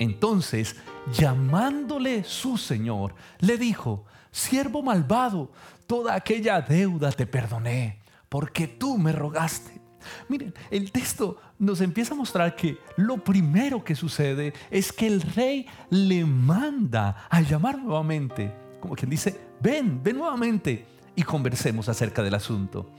Entonces, 0.00 0.74
llamándole 1.12 2.24
su 2.24 2.56
Señor, 2.56 3.14
le 3.38 3.56
dijo, 3.56 4.06
siervo 4.32 4.82
malvado, 4.82 5.52
toda 5.86 6.16
aquella 6.16 6.62
deuda 6.62 7.12
te 7.12 7.28
perdoné, 7.28 8.00
porque 8.28 8.66
tú 8.66 8.98
me 8.98 9.12
rogaste. 9.12 9.83
Miren, 10.28 10.54
el 10.70 10.90
texto 10.92 11.40
nos 11.58 11.80
empieza 11.80 12.14
a 12.14 12.16
mostrar 12.16 12.56
que 12.56 12.78
lo 12.96 13.22
primero 13.22 13.84
que 13.84 13.94
sucede 13.94 14.52
es 14.70 14.92
que 14.92 15.06
el 15.06 15.22
rey 15.22 15.66
le 15.90 16.24
manda 16.24 17.26
a 17.30 17.40
llamar 17.40 17.78
nuevamente, 17.78 18.52
como 18.80 18.94
quien 18.94 19.10
dice, 19.10 19.40
ven, 19.60 20.02
ven 20.02 20.18
nuevamente 20.18 20.86
y 21.16 21.22
conversemos 21.22 21.88
acerca 21.88 22.22
del 22.22 22.34
asunto. 22.34 22.90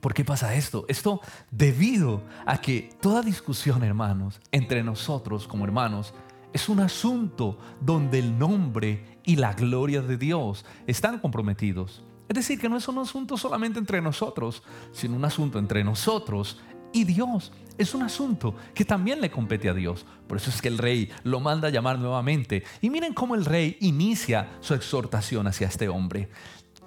¿Por 0.00 0.14
qué 0.14 0.24
pasa 0.24 0.54
esto? 0.54 0.84
Esto 0.88 1.20
debido 1.50 2.22
a 2.44 2.60
que 2.60 2.90
toda 3.00 3.22
discusión, 3.22 3.82
hermanos, 3.82 4.40
entre 4.52 4.82
nosotros 4.84 5.48
como 5.48 5.64
hermanos, 5.64 6.14
es 6.52 6.68
un 6.68 6.80
asunto 6.80 7.58
donde 7.80 8.18
el 8.18 8.38
nombre 8.38 9.18
y 9.24 9.36
la 9.36 9.52
gloria 9.52 10.02
de 10.02 10.16
Dios 10.16 10.64
están 10.86 11.18
comprometidos. 11.18 12.02
Es 12.28 12.34
decir, 12.34 12.58
que 12.58 12.68
no 12.68 12.76
es 12.76 12.88
un 12.88 12.98
asunto 12.98 13.36
solamente 13.36 13.78
entre 13.78 14.00
nosotros, 14.00 14.62
sino 14.92 15.16
un 15.16 15.24
asunto 15.24 15.58
entre 15.58 15.84
nosotros 15.84 16.58
y 16.92 17.04
Dios. 17.04 17.52
Es 17.78 17.94
un 17.94 18.02
asunto 18.02 18.54
que 18.74 18.84
también 18.84 19.20
le 19.20 19.30
compete 19.30 19.68
a 19.68 19.74
Dios. 19.74 20.06
Por 20.26 20.38
eso 20.38 20.50
es 20.50 20.62
que 20.62 20.68
el 20.68 20.78
rey 20.78 21.10
lo 21.24 21.40
manda 21.40 21.68
a 21.68 21.70
llamar 21.70 21.98
nuevamente. 21.98 22.64
Y 22.80 22.90
miren 22.90 23.12
cómo 23.12 23.34
el 23.34 23.44
rey 23.44 23.76
inicia 23.80 24.48
su 24.60 24.74
exhortación 24.74 25.46
hacia 25.46 25.68
este 25.68 25.88
hombre. 25.88 26.30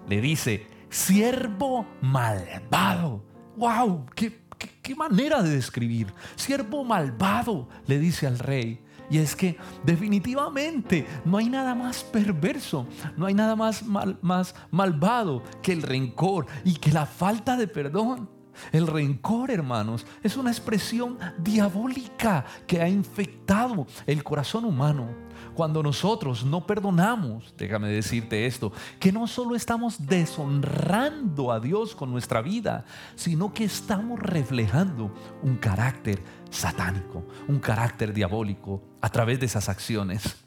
Le 0.08 0.20
dice, 0.20 0.68
siervo 0.90 1.86
malvado. 2.02 3.24
¡Wow! 3.56 4.08
¿Qué, 4.16 4.40
qué 4.82 4.96
manera 4.96 5.44
de 5.44 5.52
describir? 5.52 6.14
Siervo 6.36 6.84
malvado, 6.84 7.70
le 7.86 8.00
dice 8.00 8.26
al 8.26 8.40
rey. 8.40 8.82
Y 9.10 9.18
es 9.18 9.36
que 9.36 9.58
definitivamente 9.84 11.06
no 11.26 11.38
hay 11.38 11.50
nada 11.50 11.74
más 11.74 12.04
perverso, 12.04 12.86
no 13.18 13.26
hay 13.26 13.34
nada 13.34 13.56
más, 13.56 13.84
más 13.84 14.56
malvado 14.72 15.44
que 15.62 15.74
el 15.74 15.82
rencor 15.82 16.46
y 16.64 16.76
que 16.76 16.92
la 16.92 17.06
falta 17.06 17.58
de 17.58 17.68
perdón. 17.68 18.30
El 18.72 18.88
rencor, 18.88 19.52
hermanos, 19.52 20.06
es 20.22 20.36
una 20.36 20.52
expresión 20.52 21.18
diabólica 21.38 22.46
que 22.68 22.82
ha 22.82 22.90
infectado 22.90 23.88
el 24.06 24.24
corazón 24.24 24.66
humano. 24.66 25.29
Cuando 25.60 25.84
nosotros 25.84 26.46
no 26.46 26.66
perdonamos, 26.66 27.54
déjame 27.58 27.90
decirte 27.90 28.46
esto, 28.46 28.72
que 28.98 29.12
no 29.12 29.28
solo 29.28 29.58
estamos 29.58 30.08
deshonrando 30.08 31.52
a 31.52 31.60
Dios 31.60 31.96
con 31.96 32.10
nuestra 32.12 32.42
vida, 32.42 32.86
sino 33.16 33.54
que 33.54 33.66
estamos 33.66 34.22
reflejando 34.22 35.14
un 35.44 35.58
carácter 35.58 36.24
satánico, 36.50 37.26
un 37.50 37.60
carácter 37.60 38.14
diabólico 38.14 38.82
a 39.02 39.10
través 39.10 39.38
de 39.42 39.48
esas 39.48 39.68
acciones. 39.68 40.38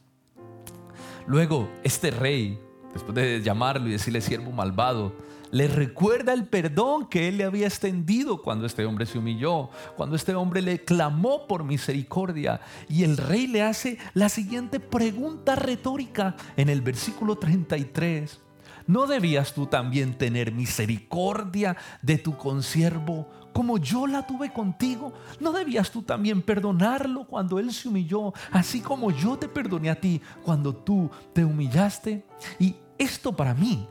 Luego, 1.27 1.68
este 1.83 2.11
rey, 2.11 2.59
después 2.94 3.14
de 3.14 3.42
llamarlo 3.42 3.88
y 3.88 3.92
decirle 3.92 4.22
siervo 4.22 4.51
malvado, 4.51 5.12
le 5.53 5.69
recuerda 5.69 6.33
el 6.33 6.47
perdón 6.47 7.07
que 7.09 7.29
él 7.29 7.38
le 7.38 7.45
había 7.45 7.69
extendido 7.69 8.43
cuando 8.43 8.67
este 8.67 8.85
hombre 8.85 9.07
se 9.07 9.19
humilló, 9.19 9.71
cuando 9.97 10.17
este 10.17 10.35
hombre 10.35 10.62
le 10.62 10.83
clamó 10.83 11.47
por 11.47 11.62
misericordia. 11.62 12.61
Y 12.88 13.05
el 13.05 13.17
rey 13.17 13.47
le 13.47 13.62
hace 13.62 13.99
la 14.15 14.29
siguiente 14.29 14.81
pregunta 14.81 15.55
retórica 15.55 16.35
en 16.57 16.69
el 16.69 16.81
versículo 16.81 17.37
33. 17.37 18.41
¿no 18.87 19.07
debías 19.07 19.55
tú 19.55 19.67
también 19.67 20.19
tener 20.19 20.53
misericordia 20.53 21.77
de 22.03 22.19
tu 22.19 22.37
consiervo 22.37 23.29
como 23.53 23.79
yo 23.79 24.07
la 24.07 24.27
tuve 24.27 24.53
contigo? 24.53 25.12
¿No 25.38 25.53
debías 25.53 25.91
tú 25.91 26.03
también 26.03 26.43
perdonarlo 26.43 27.27
cuando 27.27 27.59
él 27.59 27.73
se 27.73 27.88
humilló, 27.88 28.33
así 28.51 28.81
como 28.81 29.11
yo 29.11 29.37
te 29.37 29.49
perdoné 29.49 29.91
a 29.91 30.01
ti 30.01 30.21
cuando 30.43 30.75
tú 30.75 31.11
te 31.33 31.45
humillaste? 31.45 32.25
Y 32.59 32.75
esto 32.99 33.37
para 33.37 33.55
mí, 33.55 33.87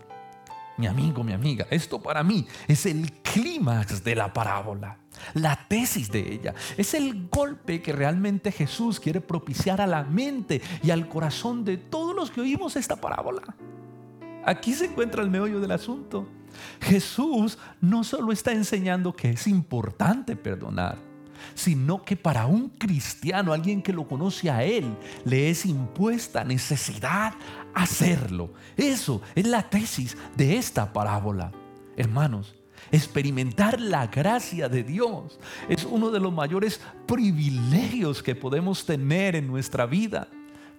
mi 0.81 0.87
amigo, 0.87 1.23
mi 1.23 1.31
amiga, 1.31 1.67
esto 1.69 2.01
para 2.01 2.23
mí 2.23 2.47
es 2.67 2.87
el 2.87 3.11
clímax 3.21 4.03
de 4.03 4.15
la 4.15 4.33
parábola. 4.33 4.97
La 5.35 5.67
tesis 5.67 6.11
de 6.11 6.33
ella 6.33 6.55
es 6.75 6.95
el 6.95 7.29
golpe 7.29 7.83
que 7.83 7.93
realmente 7.93 8.51
Jesús 8.51 8.99
quiere 8.99 9.21
propiciar 9.21 9.79
a 9.79 9.85
la 9.85 10.03
mente 10.03 10.59
y 10.81 10.89
al 10.89 11.07
corazón 11.07 11.63
de 11.63 11.77
todos 11.77 12.15
los 12.15 12.31
que 12.31 12.41
oímos 12.41 12.75
esta 12.77 12.95
parábola. 12.95 13.43
Aquí 14.43 14.73
se 14.73 14.85
encuentra 14.85 15.21
el 15.21 15.29
meollo 15.29 15.59
del 15.59 15.71
asunto. 15.71 16.27
Jesús 16.81 17.59
no 17.79 18.03
solo 18.03 18.31
está 18.31 18.51
enseñando 18.51 19.15
que 19.15 19.29
es 19.29 19.45
importante 19.45 20.35
perdonar, 20.35 20.97
sino 21.53 22.03
que 22.03 22.15
para 22.15 22.45
un 22.45 22.69
cristiano, 22.69 23.53
alguien 23.53 23.81
que 23.81 23.93
lo 23.93 24.07
conoce 24.07 24.49
a 24.49 24.63
Él, 24.63 24.95
le 25.25 25.49
es 25.49 25.65
impuesta 25.65 26.43
necesidad 26.43 27.33
hacerlo. 27.73 28.53
Eso 28.77 29.21
es 29.35 29.47
la 29.47 29.69
tesis 29.69 30.17
de 30.35 30.57
esta 30.57 30.91
parábola. 30.93 31.51
Hermanos, 31.97 32.55
experimentar 32.91 33.79
la 33.79 34.07
gracia 34.07 34.69
de 34.69 34.83
Dios 34.83 35.39
es 35.69 35.85
uno 35.85 36.11
de 36.11 36.19
los 36.19 36.33
mayores 36.33 36.81
privilegios 37.05 38.23
que 38.23 38.35
podemos 38.35 38.85
tener 38.85 39.35
en 39.35 39.47
nuestra 39.47 39.85
vida 39.85 40.27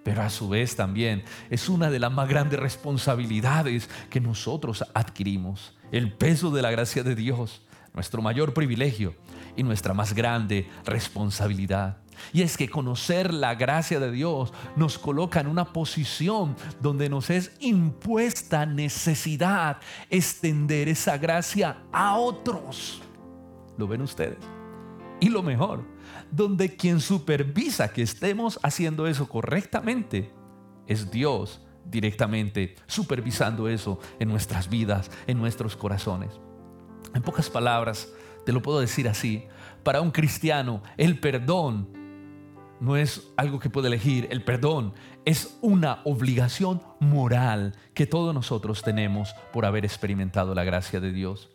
pero 0.03 0.23
a 0.23 0.31
su 0.31 0.49
vez 0.49 0.75
también 0.75 1.23
es 1.51 1.69
una 1.69 1.91
de 1.91 2.01
las 2.01 2.13
más 2.13 2.29
grandes 2.29 2.59
responsabilidades 2.59 3.89
que 4.11 4.21
nosotros 4.21 4.85
adquirimos. 4.95 5.77
El 5.93 6.13
peso 6.13 6.51
de 6.51 6.63
la 6.63 6.71
gracia 6.71 7.03
de 7.03 7.15
Dios, 7.15 7.63
nuestro 7.95 8.23
mayor 8.23 8.53
privilegio 8.55 9.15
y 9.57 9.63
nuestra 9.63 9.95
más 9.95 10.15
grande 10.15 10.69
responsabilidad. 10.85 11.99
Y 12.33 12.43
es 12.43 12.57
que 12.57 12.69
conocer 12.69 13.33
la 13.33 13.55
gracia 13.55 13.99
de 13.99 14.11
Dios 14.11 14.53
nos 14.77 14.99
coloca 14.99 15.41
en 15.41 15.47
una 15.47 15.73
posición 15.73 16.57
donde 16.81 17.09
nos 17.09 17.31
es 17.31 17.53
impuesta 17.61 18.67
necesidad 18.67 19.79
extender 20.11 20.89
esa 20.89 21.19
gracia 21.19 21.79
a 21.93 22.17
otros. 22.17 23.03
¿Lo 23.77 23.89
ven 23.89 24.03
ustedes? 24.03 24.39
Y 25.21 25.29
lo 25.29 25.43
mejor, 25.43 25.85
donde 26.31 26.77
quien 26.77 27.01
supervisa 27.01 27.93
que 27.93 28.03
estemos 28.03 28.59
haciendo 28.63 29.07
eso 29.07 29.29
correctamente 29.29 30.33
es 30.87 31.11
Dios 31.11 31.61
directamente 31.85 32.77
supervisando 32.87 33.69
eso 33.69 33.99
en 34.19 34.29
nuestras 34.29 34.69
vidas, 34.69 35.11
en 35.27 35.39
nuestros 35.39 35.77
corazones. 35.77 36.31
En 37.15 37.23
pocas 37.23 37.51
palabras, 37.51 38.09
te 38.45 38.53
lo 38.53 38.63
puedo 38.63 38.81
decir 38.81 39.09
así, 39.09 39.45
para 39.83 40.01
un 40.01 40.11
cristiano 40.11 40.83
el 40.97 41.19
perdón 41.19 41.89
no 42.81 42.97
es 42.97 43.33
algo 43.37 43.61
que 43.61 43.71
puede 43.71 43.87
elegir, 43.87 44.27
el 44.31 44.43
perdón 44.43 44.93
es 45.25 45.57
una 45.61 46.01
obligación 46.05 46.83
moral 46.99 47.77
que 47.95 48.07
todos 48.07 48.35
nosotros 48.35 48.83
tenemos 48.83 49.35
por 49.53 49.65
haber 49.65 49.85
experimentado 49.85 50.55
la 50.55 50.65
gracia 50.65 51.01
de 51.01 51.13
Dios. 51.13 51.49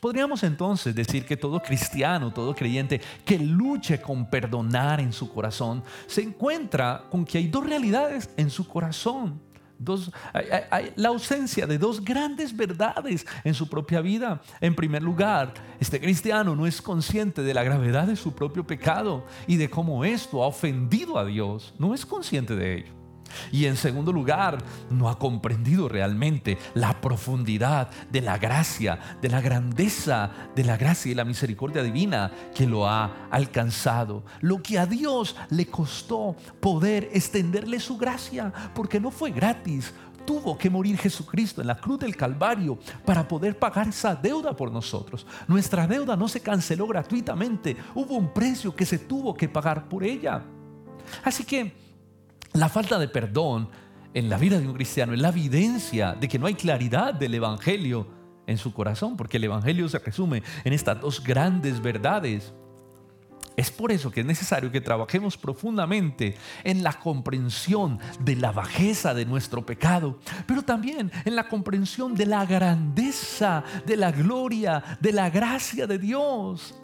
Podríamos 0.00 0.44
entonces 0.44 0.94
decir 0.94 1.24
que 1.26 1.36
todo 1.36 1.60
cristiano, 1.60 2.32
todo 2.32 2.54
creyente 2.54 3.00
que 3.24 3.38
luche 3.38 4.00
con 4.00 4.30
perdonar 4.30 5.00
en 5.00 5.12
su 5.12 5.32
corazón, 5.32 5.82
se 6.06 6.22
encuentra 6.22 7.04
con 7.10 7.24
que 7.24 7.38
hay 7.38 7.48
dos 7.48 7.66
realidades 7.66 8.30
en 8.36 8.50
su 8.50 8.66
corazón. 8.68 9.40
Dos, 9.78 10.10
hay, 10.32 10.92
la 10.96 11.08
ausencia 11.08 11.66
de 11.66 11.78
dos 11.78 12.04
grandes 12.04 12.56
verdades 12.56 13.26
en 13.44 13.54
su 13.54 13.68
propia 13.68 14.00
vida. 14.00 14.42
En 14.60 14.74
primer 14.74 15.02
lugar, 15.02 15.54
este 15.78 16.00
cristiano 16.00 16.56
no 16.56 16.66
es 16.66 16.82
consciente 16.82 17.42
de 17.42 17.54
la 17.54 17.62
gravedad 17.62 18.06
de 18.06 18.16
su 18.16 18.32
propio 18.32 18.66
pecado 18.66 19.24
y 19.46 19.56
de 19.56 19.70
cómo 19.70 20.04
esto 20.04 20.42
ha 20.42 20.46
ofendido 20.48 21.18
a 21.18 21.24
Dios. 21.24 21.74
No 21.78 21.94
es 21.94 22.04
consciente 22.04 22.56
de 22.56 22.78
ello. 22.78 22.97
Y 23.52 23.66
en 23.66 23.76
segundo 23.76 24.12
lugar, 24.12 24.58
no 24.90 25.08
ha 25.08 25.18
comprendido 25.18 25.88
realmente 25.88 26.58
la 26.74 27.00
profundidad 27.00 27.90
de 28.10 28.20
la 28.20 28.38
gracia, 28.38 28.98
de 29.20 29.28
la 29.28 29.40
grandeza 29.40 30.30
de 30.54 30.64
la 30.64 30.76
gracia 30.76 31.12
y 31.12 31.14
la 31.14 31.24
misericordia 31.24 31.82
divina 31.82 32.30
que 32.54 32.66
lo 32.66 32.86
ha 32.86 33.28
alcanzado. 33.30 34.24
Lo 34.40 34.62
que 34.62 34.78
a 34.78 34.86
Dios 34.86 35.36
le 35.50 35.66
costó 35.66 36.36
poder 36.60 37.10
extenderle 37.12 37.80
su 37.80 37.96
gracia, 37.96 38.52
porque 38.74 39.00
no 39.00 39.10
fue 39.10 39.30
gratis, 39.30 39.92
tuvo 40.26 40.58
que 40.58 40.68
morir 40.68 40.98
Jesucristo 40.98 41.60
en 41.60 41.66
la 41.68 41.78
cruz 41.78 42.00
del 42.00 42.16
Calvario 42.16 42.78
para 43.04 43.26
poder 43.26 43.58
pagar 43.58 43.88
esa 43.88 44.14
deuda 44.14 44.54
por 44.54 44.70
nosotros. 44.70 45.26
Nuestra 45.46 45.86
deuda 45.86 46.16
no 46.16 46.28
se 46.28 46.40
canceló 46.40 46.86
gratuitamente, 46.86 47.76
hubo 47.94 48.14
un 48.16 48.32
precio 48.32 48.74
que 48.74 48.84
se 48.84 48.98
tuvo 48.98 49.34
que 49.34 49.48
pagar 49.48 49.88
por 49.88 50.04
ella. 50.04 50.42
Así 51.24 51.44
que 51.44 51.87
la 52.52 52.68
falta 52.68 52.98
de 52.98 53.08
perdón 53.08 53.68
en 54.14 54.28
la 54.28 54.38
vida 54.38 54.58
de 54.58 54.66
un 54.66 54.74
cristiano 54.74 55.12
es 55.12 55.20
la 55.20 55.28
evidencia 55.28 56.14
de 56.14 56.28
que 56.28 56.38
no 56.38 56.46
hay 56.46 56.54
claridad 56.54 57.14
del 57.14 57.34
Evangelio 57.34 58.08
en 58.46 58.58
su 58.58 58.72
corazón, 58.72 59.16
porque 59.16 59.36
el 59.36 59.44
Evangelio 59.44 59.88
se 59.88 59.98
resume 59.98 60.42
en 60.64 60.72
estas 60.72 61.00
dos 61.00 61.22
grandes 61.22 61.80
verdades. 61.80 62.52
Es 63.56 63.70
por 63.70 63.92
eso 63.92 64.10
que 64.10 64.20
es 64.20 64.26
necesario 64.26 64.70
que 64.70 64.80
trabajemos 64.80 65.36
profundamente 65.36 66.36
en 66.64 66.82
la 66.82 66.92
comprensión 66.94 67.98
de 68.20 68.36
la 68.36 68.52
bajeza 68.52 69.14
de 69.14 69.26
nuestro 69.26 69.66
pecado, 69.66 70.18
pero 70.46 70.62
también 70.62 71.10
en 71.24 71.36
la 71.36 71.48
comprensión 71.48 72.14
de 72.14 72.26
la 72.26 72.46
grandeza, 72.46 73.64
de 73.84 73.96
la 73.96 74.12
gloria, 74.12 74.82
de 75.00 75.12
la 75.12 75.28
gracia 75.28 75.86
de 75.86 75.98
Dios 75.98 76.74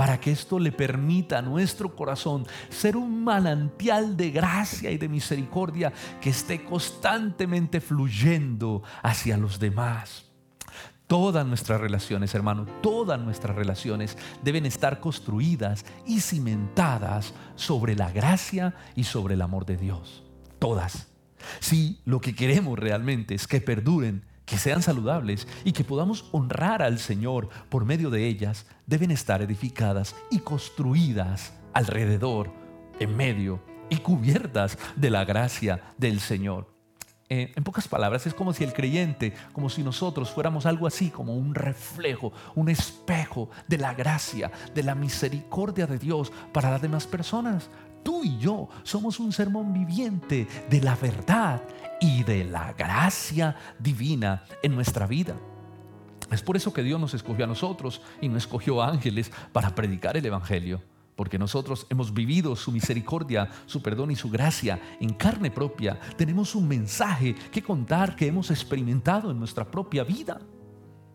para 0.00 0.18
que 0.18 0.30
esto 0.30 0.58
le 0.58 0.72
permita 0.72 1.40
a 1.40 1.42
nuestro 1.42 1.94
corazón 1.94 2.46
ser 2.70 2.96
un 2.96 3.22
manantial 3.22 4.16
de 4.16 4.30
gracia 4.30 4.90
y 4.90 4.96
de 4.96 5.10
misericordia 5.10 5.92
que 6.22 6.30
esté 6.30 6.64
constantemente 6.64 7.82
fluyendo 7.82 8.82
hacia 9.02 9.36
los 9.36 9.58
demás. 9.58 10.24
Todas 11.06 11.44
nuestras 11.44 11.82
relaciones, 11.82 12.34
hermano, 12.34 12.64
todas 12.80 13.20
nuestras 13.20 13.54
relaciones 13.54 14.16
deben 14.42 14.64
estar 14.64 15.00
construidas 15.00 15.84
y 16.06 16.20
cimentadas 16.20 17.34
sobre 17.54 17.94
la 17.94 18.10
gracia 18.10 18.74
y 18.96 19.04
sobre 19.04 19.34
el 19.34 19.42
amor 19.42 19.66
de 19.66 19.76
Dios. 19.76 20.24
Todas. 20.58 21.08
Si 21.58 22.00
lo 22.06 22.22
que 22.22 22.34
queremos 22.34 22.78
realmente 22.78 23.34
es 23.34 23.46
que 23.46 23.60
perduren 23.60 24.24
que 24.50 24.58
sean 24.58 24.82
saludables 24.82 25.46
y 25.62 25.70
que 25.70 25.84
podamos 25.84 26.28
honrar 26.32 26.82
al 26.82 26.98
Señor 26.98 27.48
por 27.68 27.84
medio 27.84 28.10
de 28.10 28.26
ellas, 28.26 28.66
deben 28.84 29.12
estar 29.12 29.42
edificadas 29.42 30.16
y 30.28 30.40
construidas 30.40 31.52
alrededor, 31.72 32.50
en 32.98 33.16
medio 33.16 33.62
y 33.88 33.98
cubiertas 33.98 34.76
de 34.96 35.08
la 35.08 35.24
gracia 35.24 35.80
del 35.98 36.18
Señor. 36.18 36.74
Eh, 37.28 37.52
en 37.54 37.62
pocas 37.62 37.86
palabras, 37.86 38.26
es 38.26 38.34
como 38.34 38.52
si 38.52 38.64
el 38.64 38.72
creyente, 38.72 39.34
como 39.52 39.70
si 39.70 39.84
nosotros 39.84 40.32
fuéramos 40.32 40.66
algo 40.66 40.88
así, 40.88 41.10
como 41.10 41.36
un 41.36 41.54
reflejo, 41.54 42.32
un 42.56 42.68
espejo 42.68 43.50
de 43.68 43.78
la 43.78 43.94
gracia, 43.94 44.50
de 44.74 44.82
la 44.82 44.96
misericordia 44.96 45.86
de 45.86 45.98
Dios 45.98 46.32
para 46.52 46.72
las 46.72 46.82
demás 46.82 47.06
personas. 47.06 47.70
Tú 48.02 48.24
y 48.24 48.38
yo 48.38 48.68
somos 48.82 49.20
un 49.20 49.32
sermón 49.32 49.72
viviente 49.72 50.46
de 50.68 50.80
la 50.80 50.94
verdad 50.96 51.62
y 52.00 52.22
de 52.22 52.44
la 52.44 52.72
gracia 52.72 53.54
divina 53.78 54.44
en 54.62 54.74
nuestra 54.74 55.06
vida. 55.06 55.36
Es 56.30 56.42
por 56.42 56.56
eso 56.56 56.72
que 56.72 56.82
Dios 56.82 57.00
nos 57.00 57.14
escogió 57.14 57.44
a 57.44 57.48
nosotros 57.48 58.00
y 58.20 58.28
no 58.28 58.38
escogió 58.38 58.82
ángeles 58.82 59.30
para 59.52 59.74
predicar 59.74 60.16
el 60.16 60.24
Evangelio, 60.24 60.80
porque 61.16 61.38
nosotros 61.38 61.86
hemos 61.90 62.14
vivido 62.14 62.54
su 62.54 62.70
misericordia, 62.70 63.50
su 63.66 63.82
perdón 63.82 64.12
y 64.12 64.16
su 64.16 64.30
gracia 64.30 64.80
en 65.00 65.12
carne 65.12 65.50
propia. 65.50 65.98
Tenemos 66.16 66.54
un 66.54 66.68
mensaje 66.68 67.34
que 67.50 67.62
contar 67.62 68.14
que 68.14 68.28
hemos 68.28 68.50
experimentado 68.50 69.30
en 69.30 69.38
nuestra 69.38 69.68
propia 69.68 70.04
vida. 70.04 70.40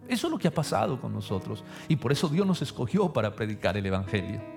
Eso 0.08 0.28
es 0.28 0.32
lo 0.32 0.38
que 0.38 0.50
ha 0.50 0.54
pasado 0.54 1.00
con 1.00 1.14
nosotros 1.14 1.64
y 1.88 1.96
por 1.96 2.12
eso 2.12 2.28
Dios 2.28 2.46
nos 2.46 2.62
escogió 2.62 3.12
para 3.12 3.36
predicar 3.36 3.78
el 3.78 3.86
Evangelio. 3.86 4.55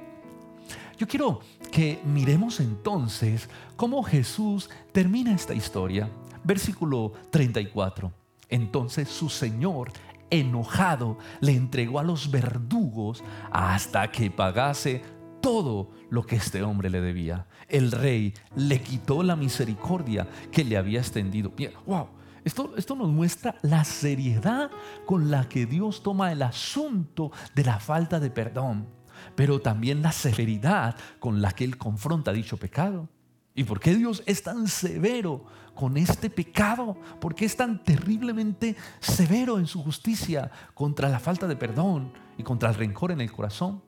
Yo 0.98 1.06
quiero 1.06 1.38
que 1.70 2.00
miremos 2.04 2.58
entonces 2.58 3.48
cómo 3.76 4.02
Jesús 4.02 4.68
termina 4.90 5.32
esta 5.32 5.54
historia. 5.54 6.10
Versículo 6.42 7.12
34. 7.30 8.12
Entonces 8.48 9.08
su 9.08 9.28
Señor, 9.28 9.92
enojado, 10.28 11.16
le 11.40 11.52
entregó 11.52 12.00
a 12.00 12.02
los 12.02 12.32
verdugos 12.32 13.22
hasta 13.52 14.10
que 14.10 14.28
pagase 14.32 15.02
todo 15.40 15.92
lo 16.10 16.26
que 16.26 16.34
este 16.34 16.64
hombre 16.64 16.90
le 16.90 17.00
debía. 17.00 17.46
El 17.68 17.92
rey 17.92 18.34
le 18.56 18.80
quitó 18.80 19.22
la 19.22 19.36
misericordia 19.36 20.26
que 20.50 20.64
le 20.64 20.76
había 20.76 20.98
extendido. 20.98 21.52
wow, 21.86 22.08
esto, 22.44 22.74
esto, 22.76 22.96
nos 22.96 23.08
muestra 23.08 23.54
la 23.62 23.84
seriedad 23.84 24.68
con 25.06 25.30
la 25.30 25.48
que 25.48 25.64
Dios 25.64 26.02
toma 26.02 26.32
el 26.32 26.42
asunto 26.42 27.30
de 27.54 27.62
la 27.62 27.78
falta 27.78 28.18
de 28.18 28.30
perdón 28.30 28.97
pero 29.34 29.60
también 29.60 30.02
la 30.02 30.12
severidad 30.12 30.96
con 31.18 31.40
la 31.42 31.52
que 31.52 31.64
Él 31.64 31.78
confronta 31.78 32.32
dicho 32.32 32.56
pecado. 32.56 33.08
¿Y 33.54 33.64
por 33.64 33.80
qué 33.80 33.94
Dios 33.94 34.22
es 34.26 34.42
tan 34.42 34.68
severo 34.68 35.44
con 35.74 35.96
este 35.96 36.30
pecado? 36.30 36.96
¿Por 37.20 37.34
qué 37.34 37.44
es 37.44 37.56
tan 37.56 37.82
terriblemente 37.82 38.76
severo 39.00 39.58
en 39.58 39.66
su 39.66 39.82
justicia 39.82 40.50
contra 40.74 41.08
la 41.08 41.18
falta 41.18 41.48
de 41.48 41.56
perdón 41.56 42.12
y 42.36 42.44
contra 42.44 42.68
el 42.68 42.76
rencor 42.76 43.10
en 43.10 43.20
el 43.20 43.32
corazón? 43.32 43.82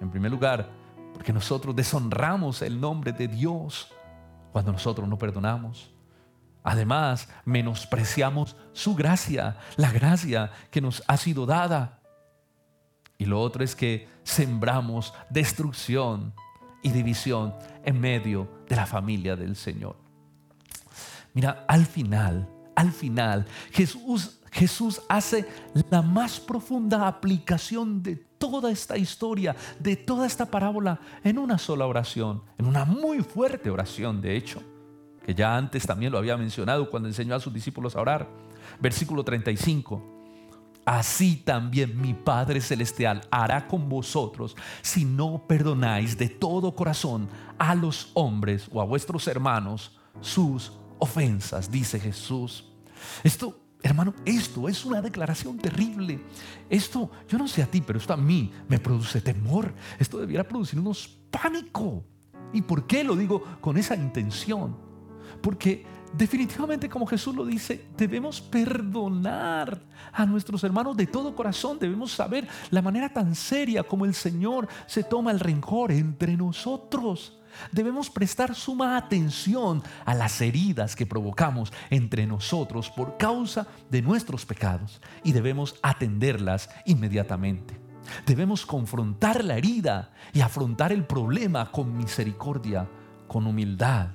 En 0.00 0.10
primer 0.10 0.30
lugar, 0.30 0.70
porque 1.12 1.32
nosotros 1.32 1.74
deshonramos 1.74 2.62
el 2.62 2.80
nombre 2.80 3.10
de 3.12 3.26
Dios 3.26 3.92
cuando 4.52 4.70
nosotros 4.70 5.08
no 5.08 5.18
perdonamos. 5.18 5.90
Además, 6.62 7.28
menospreciamos 7.44 8.54
su 8.72 8.94
gracia, 8.94 9.56
la 9.76 9.90
gracia 9.90 10.52
que 10.70 10.80
nos 10.80 11.02
ha 11.06 11.16
sido 11.16 11.46
dada. 11.46 11.97
Y 13.18 13.24
lo 13.24 13.40
otro 13.40 13.64
es 13.64 13.74
que 13.74 14.08
sembramos 14.22 15.12
destrucción 15.28 16.32
y 16.82 16.90
división 16.90 17.52
en 17.84 18.00
medio 18.00 18.48
de 18.68 18.76
la 18.76 18.86
familia 18.86 19.34
del 19.34 19.56
Señor. 19.56 19.96
Mira, 21.34 21.64
al 21.66 21.84
final, 21.84 22.48
al 22.76 22.92
final, 22.92 23.46
Jesús, 23.72 24.38
Jesús 24.52 25.02
hace 25.08 25.46
la 25.90 26.00
más 26.00 26.38
profunda 26.38 27.08
aplicación 27.08 28.04
de 28.04 28.14
toda 28.16 28.70
esta 28.70 28.96
historia, 28.96 29.56
de 29.80 29.96
toda 29.96 30.24
esta 30.24 30.46
parábola, 30.46 31.00
en 31.24 31.38
una 31.38 31.58
sola 31.58 31.86
oración, 31.86 32.42
en 32.56 32.66
una 32.66 32.84
muy 32.84 33.20
fuerte 33.20 33.68
oración, 33.68 34.20
de 34.20 34.36
hecho, 34.36 34.62
que 35.26 35.34
ya 35.34 35.56
antes 35.56 35.86
también 35.86 36.12
lo 36.12 36.18
había 36.18 36.36
mencionado 36.36 36.88
cuando 36.88 37.08
enseñó 37.08 37.34
a 37.34 37.40
sus 37.40 37.52
discípulos 37.52 37.96
a 37.96 38.00
orar. 38.00 38.28
Versículo 38.80 39.24
35. 39.24 40.17
Así 40.88 41.36
también 41.36 42.00
mi 42.00 42.14
Padre 42.14 42.62
Celestial 42.62 43.20
hará 43.30 43.68
con 43.68 43.90
vosotros 43.90 44.56
si 44.80 45.04
no 45.04 45.44
perdonáis 45.46 46.16
de 46.16 46.30
todo 46.30 46.74
corazón 46.74 47.28
a 47.58 47.74
los 47.74 48.10
hombres 48.14 48.70
o 48.72 48.80
a 48.80 48.86
vuestros 48.86 49.28
hermanos 49.28 49.98
sus 50.22 50.72
ofensas, 50.98 51.70
dice 51.70 52.00
Jesús. 52.00 52.72
Esto, 53.22 53.60
hermano, 53.82 54.14
esto 54.24 54.66
es 54.66 54.82
una 54.86 55.02
declaración 55.02 55.58
terrible. 55.58 56.24
Esto, 56.70 57.10
yo 57.28 57.36
no 57.36 57.48
sé 57.48 57.62
a 57.62 57.66
ti, 57.66 57.82
pero 57.82 57.98
esto 57.98 58.14
a 58.14 58.16
mí 58.16 58.50
me 58.66 58.78
produce 58.78 59.20
temor. 59.20 59.74
Esto 59.98 60.16
debiera 60.16 60.48
producirnos 60.48 61.06
pánico. 61.30 62.02
¿Y 62.54 62.62
por 62.62 62.86
qué 62.86 63.04
lo 63.04 63.14
digo 63.14 63.42
con 63.60 63.76
esa 63.76 63.94
intención? 63.94 64.74
Porque 65.42 65.84
definitivamente 66.14 66.88
como 66.88 67.06
Jesús 67.06 67.34
lo 67.34 67.44
dice, 67.44 67.88
debemos 67.96 68.40
perdonar 68.40 69.80
a 70.12 70.26
nuestros 70.26 70.62
hermanos 70.64 70.96
de 70.96 71.06
todo 71.06 71.34
corazón. 71.34 71.78
Debemos 71.78 72.12
saber 72.12 72.46
la 72.70 72.82
manera 72.82 73.08
tan 73.08 73.34
seria 73.34 73.82
como 73.82 74.04
el 74.04 74.14
Señor 74.14 74.68
se 74.86 75.04
toma 75.04 75.30
el 75.30 75.40
rencor 75.40 75.92
entre 75.92 76.36
nosotros. 76.36 77.38
Debemos 77.72 78.10
prestar 78.10 78.54
suma 78.54 78.96
atención 78.96 79.82
a 80.04 80.14
las 80.14 80.40
heridas 80.40 80.94
que 80.94 81.06
provocamos 81.06 81.72
entre 81.90 82.26
nosotros 82.26 82.90
por 82.90 83.16
causa 83.16 83.66
de 83.90 84.02
nuestros 84.02 84.46
pecados 84.46 85.00
y 85.24 85.32
debemos 85.32 85.76
atenderlas 85.82 86.70
inmediatamente. 86.86 87.80
Debemos 88.26 88.64
confrontar 88.64 89.44
la 89.44 89.58
herida 89.58 90.12
y 90.32 90.40
afrontar 90.40 90.92
el 90.92 91.04
problema 91.04 91.70
con 91.70 91.96
misericordia, 91.96 92.88
con 93.26 93.46
humildad 93.46 94.08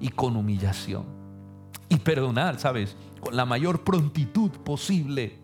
y 0.00 0.08
con 0.08 0.36
humillación 0.36 1.25
y 1.88 1.96
perdonar, 1.96 2.58
¿sabes? 2.58 2.96
Con 3.20 3.36
la 3.36 3.44
mayor 3.44 3.84
prontitud 3.84 4.50
posible. 4.50 5.38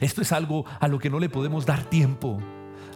Esto 0.00 0.22
es 0.22 0.32
algo 0.32 0.64
a 0.80 0.88
lo 0.88 0.98
que 0.98 1.10
no 1.10 1.18
le 1.18 1.28
podemos 1.28 1.66
dar 1.66 1.84
tiempo. 1.84 2.38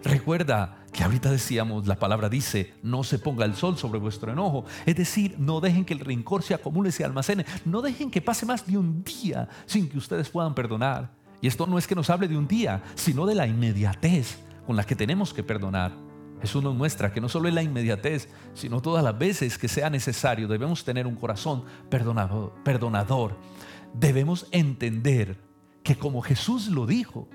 Recuerda 0.03 0.85
que 0.93 1.03
ahorita 1.03 1.31
decíamos, 1.31 1.87
la 1.87 1.99
palabra 1.99 2.29
dice, 2.29 2.75
no 2.83 3.05
se 3.05 3.19
ponga 3.19 3.45
el 3.47 3.55
sol 3.55 3.79
sobre 3.79 3.99
vuestro 3.99 4.33
enojo. 4.33 4.65
Es 4.85 4.97
decir, 4.97 5.37
no 5.39 5.61
dejen 5.61 5.85
que 5.85 5.95
el 5.95 6.01
rencor 6.01 6.43
se 6.43 6.55
acumule, 6.55 6.93
se 6.93 7.05
almacene. 7.05 7.47
No 7.65 7.81
dejen 7.81 8.11
que 8.11 8.21
pase 8.21 8.45
más 8.45 8.67
de 8.67 8.77
un 8.77 9.03
día 9.03 9.49
sin 9.67 9.89
que 9.89 9.99
ustedes 9.99 10.29
puedan 10.29 10.55
perdonar. 10.55 11.11
Y 11.41 11.47
esto 11.47 11.67
no 11.67 11.79
es 11.79 11.87
que 11.87 11.95
nos 11.95 12.11
hable 12.11 12.29
de 12.29 12.37
un 12.37 12.47
día, 12.47 12.83
sino 12.95 13.27
de 13.27 13.35
la 13.35 13.47
inmediatez 13.47 14.39
con 14.67 14.77
la 14.77 14.85
que 14.85 14.95
tenemos 14.95 15.33
que 15.33 15.43
perdonar. 15.43 16.04
Jesús 16.41 16.63
nos 16.63 16.75
muestra 16.75 17.13
que 17.13 17.21
no 17.21 17.29
solo 17.29 17.49
es 17.49 17.55
la 17.55 17.63
inmediatez, 17.63 18.29
sino 18.55 18.83
todas 18.83 19.03
las 19.03 19.19
veces 19.19 19.57
que 19.57 19.69
sea 19.69 19.91
necesario 19.91 20.49
debemos 20.49 20.85
tener 20.85 21.07
un 21.07 21.17
corazón 21.17 21.65
perdonador. 21.89 22.53
perdonador. 22.65 23.37
Debemos 23.95 24.47
entender 24.51 25.39
que 25.83 25.97
como 25.97 26.23
Jesús 26.23 26.69
lo 26.69 26.87
dijo, 26.87 27.29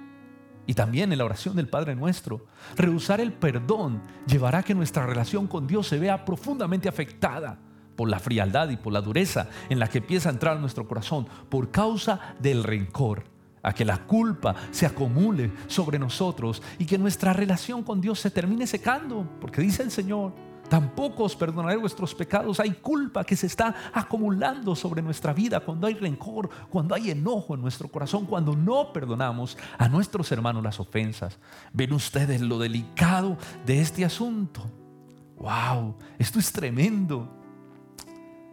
y 0.66 0.74
también 0.76 1.12
en 1.12 1.18
la 1.18 1.26
oración 1.26 1.56
del 1.56 1.68
Padre 1.68 1.96
nuestro, 1.96 2.46
rehusar 2.76 3.22
el 3.22 3.34
perdón 3.34 4.04
llevará 4.28 4.60
a 4.60 4.64
que 4.64 4.76
nuestra 4.76 5.08
relación 5.08 5.48
con 5.48 5.66
Dios 5.66 5.88
se 5.88 5.98
vea 5.98 6.26
profundamente 6.26 6.88
afectada 6.88 7.58
por 7.96 8.10
la 8.10 8.20
frialdad 8.20 8.70
y 8.70 8.78
por 8.78 8.94
la 8.94 9.02
dureza 9.02 9.50
en 9.70 9.80
la 9.80 9.88
que 9.88 9.98
empieza 9.98 10.30
a 10.30 10.34
entrar 10.34 10.56
en 10.56 10.62
nuestro 10.62 10.88
corazón 10.88 11.28
por 11.50 11.72
causa 11.72 12.36
del 12.40 12.64
rencor 12.64 13.39
a 13.62 13.74
que 13.74 13.86
la 13.86 14.06
culpa 14.06 14.56
se 14.72 14.86
acumule 14.86 15.52
sobre 15.68 16.00
nosotros 16.00 16.62
y 16.78 16.86
que 16.86 16.98
nuestra 16.98 17.34
relación 17.34 17.84
con 17.84 18.02
Dios 18.02 18.20
se 18.20 18.32
termine 18.32 18.68
secando, 18.68 19.28
porque 19.40 19.62
dice 19.62 19.84
el 19.84 19.92
Señor, 19.92 20.34
tampoco 20.70 21.24
os 21.24 21.36
perdonaré 21.36 21.76
vuestros 21.78 22.16
pecados, 22.16 22.60
hay 22.60 22.72
culpa 22.72 23.24
que 23.24 23.36
se 23.36 23.48
está 23.48 23.76
acumulando 23.94 24.76
sobre 24.76 25.02
nuestra 25.02 25.34
vida 25.34 25.60
cuando 25.60 25.88
hay 25.88 25.96
rencor, 25.96 26.50
cuando 26.70 26.96
hay 26.96 27.12
enojo 27.12 27.56
en 27.56 27.62
nuestro 27.62 27.90
corazón, 27.90 28.26
cuando 28.26 28.56
no 28.56 28.94
perdonamos 28.94 29.58
a 29.78 29.90
nuestros 29.90 30.32
hermanos 30.32 30.64
las 30.64 30.80
ofensas. 30.80 31.40
Ven 31.74 31.92
ustedes 31.94 32.40
lo 32.42 32.60
delicado 32.60 33.38
de 33.66 33.82
este 33.82 34.06
asunto. 34.06 34.62
Wow, 35.38 35.96
esto 36.18 36.40
es 36.40 36.52
tremendo. 36.52 37.36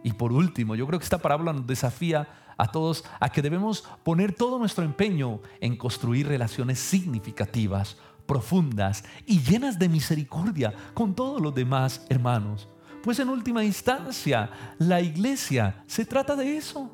Y 0.03 0.13
por 0.13 0.31
último, 0.31 0.75
yo 0.75 0.87
creo 0.87 0.99
que 0.99 1.03
esta 1.03 1.17
parábola 1.17 1.53
nos 1.53 1.67
desafía 1.67 2.27
a 2.57 2.71
todos 2.71 3.03
a 3.19 3.29
que 3.29 3.41
debemos 3.41 3.83
poner 4.03 4.33
todo 4.33 4.59
nuestro 4.59 4.83
empeño 4.83 5.41
en 5.61 5.77
construir 5.77 6.27
relaciones 6.27 6.79
significativas, 6.79 7.97
profundas 8.25 9.03
y 9.25 9.39
llenas 9.39 9.79
de 9.79 9.89
misericordia 9.89 10.73
con 10.93 11.15
todos 11.15 11.41
los 11.41 11.55
demás 11.55 12.05
hermanos. 12.09 12.67
Pues 13.03 13.19
en 13.19 13.29
última 13.29 13.63
instancia, 13.63 14.49
la 14.79 15.01
iglesia 15.01 15.83
se 15.87 16.05
trata 16.05 16.35
de 16.35 16.57
eso, 16.57 16.91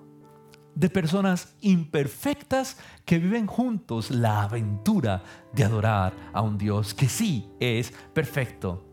de 0.76 0.90
personas 0.90 1.56
imperfectas 1.62 2.78
que 3.06 3.20
viven 3.20 3.48
juntos 3.48 4.12
la 4.12 4.44
aventura 4.44 5.24
de 5.54 5.64
adorar 5.64 6.14
a 6.34 6.42
un 6.42 6.58
Dios 6.58 6.94
que 6.94 7.10
sí 7.10 7.50
es 7.60 7.92
perfecto. 8.14 8.93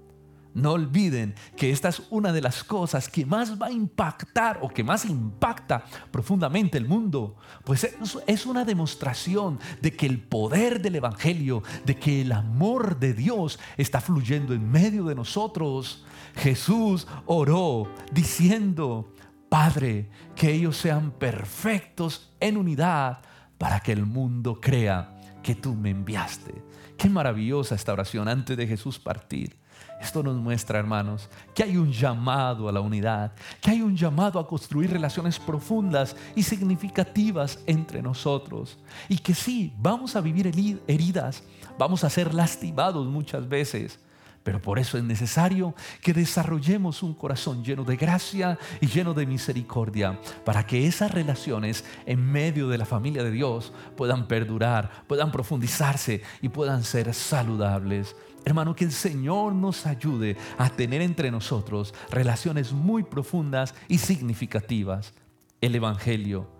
No 0.52 0.72
olviden 0.72 1.34
que 1.56 1.70
esta 1.70 1.88
es 1.88 2.02
una 2.10 2.32
de 2.32 2.40
las 2.40 2.64
cosas 2.64 3.08
que 3.08 3.24
más 3.24 3.60
va 3.60 3.66
a 3.66 3.72
impactar 3.72 4.58
o 4.62 4.68
que 4.68 4.82
más 4.82 5.04
impacta 5.04 5.84
profundamente 6.10 6.76
el 6.76 6.88
mundo, 6.88 7.36
pues 7.64 7.88
es 8.26 8.46
una 8.46 8.64
demostración 8.64 9.60
de 9.80 9.94
que 9.94 10.06
el 10.06 10.20
poder 10.20 10.82
del 10.82 10.96
Evangelio, 10.96 11.62
de 11.84 11.96
que 11.96 12.22
el 12.22 12.32
amor 12.32 12.98
de 12.98 13.14
Dios 13.14 13.60
está 13.76 14.00
fluyendo 14.00 14.52
en 14.52 14.68
medio 14.70 15.04
de 15.04 15.14
nosotros. 15.14 16.04
Jesús 16.34 17.06
oró 17.26 17.88
diciendo, 18.12 19.14
Padre, 19.48 20.10
que 20.34 20.52
ellos 20.52 20.76
sean 20.76 21.12
perfectos 21.12 22.32
en 22.40 22.56
unidad 22.56 23.20
para 23.58 23.80
que 23.80 23.92
el 23.92 24.06
mundo 24.06 24.60
crea 24.60 25.16
que 25.42 25.54
tú 25.54 25.74
me 25.74 25.90
enviaste. 25.90 26.64
Qué 26.96 27.08
maravillosa 27.08 27.74
esta 27.74 27.92
oración 27.92 28.28
antes 28.28 28.56
de 28.56 28.66
Jesús 28.66 28.98
partir. 28.98 29.59
Esto 30.00 30.22
nos 30.22 30.36
muestra, 30.36 30.78
hermanos, 30.78 31.28
que 31.54 31.62
hay 31.62 31.76
un 31.76 31.92
llamado 31.92 32.68
a 32.68 32.72
la 32.72 32.80
unidad, 32.80 33.32
que 33.60 33.70
hay 33.70 33.82
un 33.82 33.94
llamado 33.94 34.38
a 34.38 34.48
construir 34.48 34.90
relaciones 34.90 35.38
profundas 35.38 36.16
y 36.34 36.42
significativas 36.42 37.58
entre 37.66 38.00
nosotros. 38.00 38.78
Y 39.08 39.18
que 39.18 39.34
sí, 39.34 39.74
vamos 39.78 40.16
a 40.16 40.22
vivir 40.22 40.80
heridas, 40.86 41.42
vamos 41.78 42.02
a 42.02 42.10
ser 42.10 42.32
lastimados 42.32 43.06
muchas 43.06 43.46
veces. 43.46 44.00
Pero 44.42 44.62
por 44.62 44.78
eso 44.78 44.96
es 44.96 45.04
necesario 45.04 45.74
que 46.00 46.14
desarrollemos 46.14 47.02
un 47.02 47.12
corazón 47.12 47.62
lleno 47.62 47.84
de 47.84 47.96
gracia 47.96 48.58
y 48.80 48.86
lleno 48.86 49.12
de 49.12 49.26
misericordia 49.26 50.18
para 50.46 50.66
que 50.66 50.86
esas 50.86 51.10
relaciones 51.10 51.84
en 52.06 52.24
medio 52.24 52.68
de 52.68 52.78
la 52.78 52.86
familia 52.86 53.22
de 53.22 53.32
Dios 53.32 53.72
puedan 53.98 54.26
perdurar, 54.26 55.04
puedan 55.06 55.30
profundizarse 55.30 56.22
y 56.40 56.48
puedan 56.48 56.84
ser 56.84 57.12
saludables. 57.12 58.16
Hermano, 58.44 58.74
que 58.74 58.84
el 58.84 58.92
Señor 58.92 59.54
nos 59.54 59.86
ayude 59.86 60.36
a 60.58 60.70
tener 60.70 61.02
entre 61.02 61.30
nosotros 61.30 61.94
relaciones 62.10 62.72
muy 62.72 63.02
profundas 63.02 63.74
y 63.88 63.98
significativas. 63.98 65.12
El 65.60 65.74
Evangelio 65.74 66.50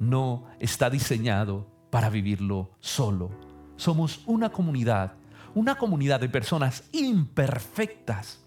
no 0.00 0.46
está 0.58 0.90
diseñado 0.90 1.66
para 1.90 2.10
vivirlo 2.10 2.72
solo. 2.80 3.30
Somos 3.76 4.22
una 4.26 4.50
comunidad, 4.50 5.14
una 5.54 5.76
comunidad 5.76 6.20
de 6.20 6.28
personas 6.28 6.84
imperfectas 6.92 8.40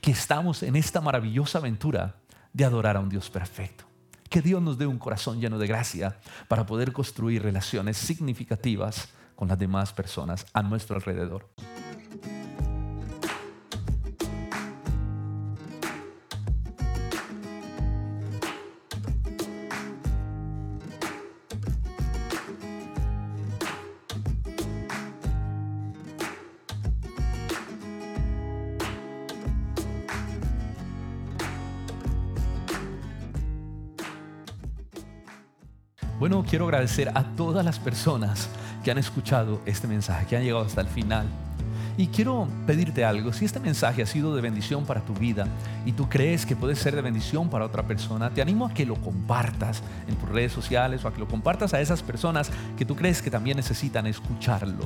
que 0.00 0.10
estamos 0.10 0.62
en 0.62 0.74
esta 0.74 1.00
maravillosa 1.00 1.58
aventura 1.58 2.16
de 2.52 2.64
adorar 2.64 2.96
a 2.96 3.00
un 3.00 3.08
Dios 3.08 3.30
perfecto. 3.30 3.84
Que 4.28 4.42
Dios 4.42 4.60
nos 4.60 4.78
dé 4.78 4.86
un 4.86 4.98
corazón 4.98 5.40
lleno 5.40 5.58
de 5.58 5.68
gracia 5.68 6.18
para 6.48 6.66
poder 6.66 6.92
construir 6.92 7.42
relaciones 7.42 7.96
significativas 7.96 9.08
con 9.36 9.46
las 9.48 9.58
demás 9.58 9.92
personas 9.92 10.46
a 10.52 10.62
nuestro 10.62 10.96
alrededor. 10.96 11.48
Bueno, 36.18 36.44
quiero 36.48 36.64
agradecer 36.64 37.10
a 37.14 37.22
todas 37.36 37.64
las 37.64 37.78
personas 37.78 38.48
que 38.82 38.90
han 38.90 38.98
escuchado 38.98 39.60
este 39.64 39.86
mensaje, 39.86 40.26
que 40.26 40.36
han 40.36 40.42
llegado 40.42 40.64
hasta 40.64 40.80
el 40.80 40.88
final. 40.88 41.45
Y 41.98 42.08
quiero 42.08 42.46
pedirte 42.66 43.06
algo, 43.06 43.32
si 43.32 43.46
este 43.46 43.58
mensaje 43.58 44.02
ha 44.02 44.06
sido 44.06 44.36
de 44.36 44.42
bendición 44.42 44.84
para 44.84 45.00
tu 45.00 45.14
vida 45.14 45.46
y 45.86 45.92
tú 45.92 46.10
crees 46.10 46.44
que 46.44 46.54
puede 46.54 46.76
ser 46.76 46.94
de 46.94 47.00
bendición 47.00 47.48
para 47.48 47.64
otra 47.64 47.86
persona, 47.86 48.28
te 48.28 48.42
animo 48.42 48.66
a 48.66 48.74
que 48.74 48.84
lo 48.84 48.96
compartas 48.96 49.82
en 50.06 50.14
tus 50.16 50.28
redes 50.28 50.52
sociales 50.52 51.02
o 51.04 51.08
a 51.08 51.14
que 51.14 51.20
lo 51.20 51.26
compartas 51.26 51.72
a 51.72 51.80
esas 51.80 52.02
personas 52.02 52.50
que 52.76 52.84
tú 52.84 52.96
crees 52.96 53.22
que 53.22 53.30
también 53.30 53.56
necesitan 53.56 54.06
escucharlo. 54.06 54.84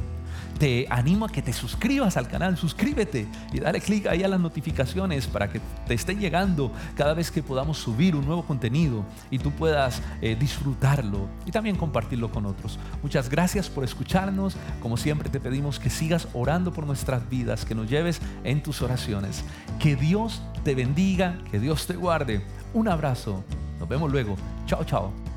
Te 0.60 0.86
animo 0.88 1.24
a 1.24 1.28
que 1.30 1.42
te 1.42 1.52
suscribas 1.52 2.16
al 2.16 2.28
canal, 2.28 2.56
suscríbete 2.56 3.26
y 3.52 3.58
dale 3.58 3.80
clic 3.80 4.06
ahí 4.06 4.22
a 4.22 4.28
las 4.28 4.38
notificaciones 4.38 5.26
para 5.26 5.48
que 5.48 5.60
te 5.88 5.94
esté 5.94 6.14
llegando 6.14 6.70
cada 6.94 7.14
vez 7.14 7.32
que 7.32 7.42
podamos 7.42 7.78
subir 7.78 8.14
un 8.14 8.24
nuevo 8.24 8.44
contenido 8.44 9.04
y 9.30 9.38
tú 9.38 9.50
puedas 9.50 10.00
eh, 10.20 10.36
disfrutarlo 10.38 11.26
y 11.44 11.50
también 11.50 11.74
compartirlo 11.74 12.30
con 12.30 12.46
otros. 12.46 12.78
Muchas 13.02 13.28
gracias 13.28 13.68
por 13.68 13.82
escucharnos. 13.82 14.56
Como 14.80 14.96
siempre 14.96 15.28
te 15.28 15.40
pedimos 15.40 15.80
que 15.80 15.90
sigas 15.90 16.28
orando 16.34 16.72
por 16.72 16.86
nosotros 16.86 16.99
nuestras 17.00 17.30
vidas, 17.30 17.64
que 17.64 17.74
nos 17.74 17.88
lleves 17.88 18.20
en 18.44 18.62
tus 18.62 18.82
oraciones. 18.82 19.42
Que 19.78 19.96
Dios 19.96 20.42
te 20.64 20.74
bendiga, 20.74 21.38
que 21.50 21.58
Dios 21.58 21.86
te 21.86 21.94
guarde. 21.94 22.44
Un 22.74 22.88
abrazo. 22.88 23.42
Nos 23.78 23.88
vemos 23.88 24.12
luego. 24.12 24.36
Chao, 24.66 24.84
chao. 24.84 25.29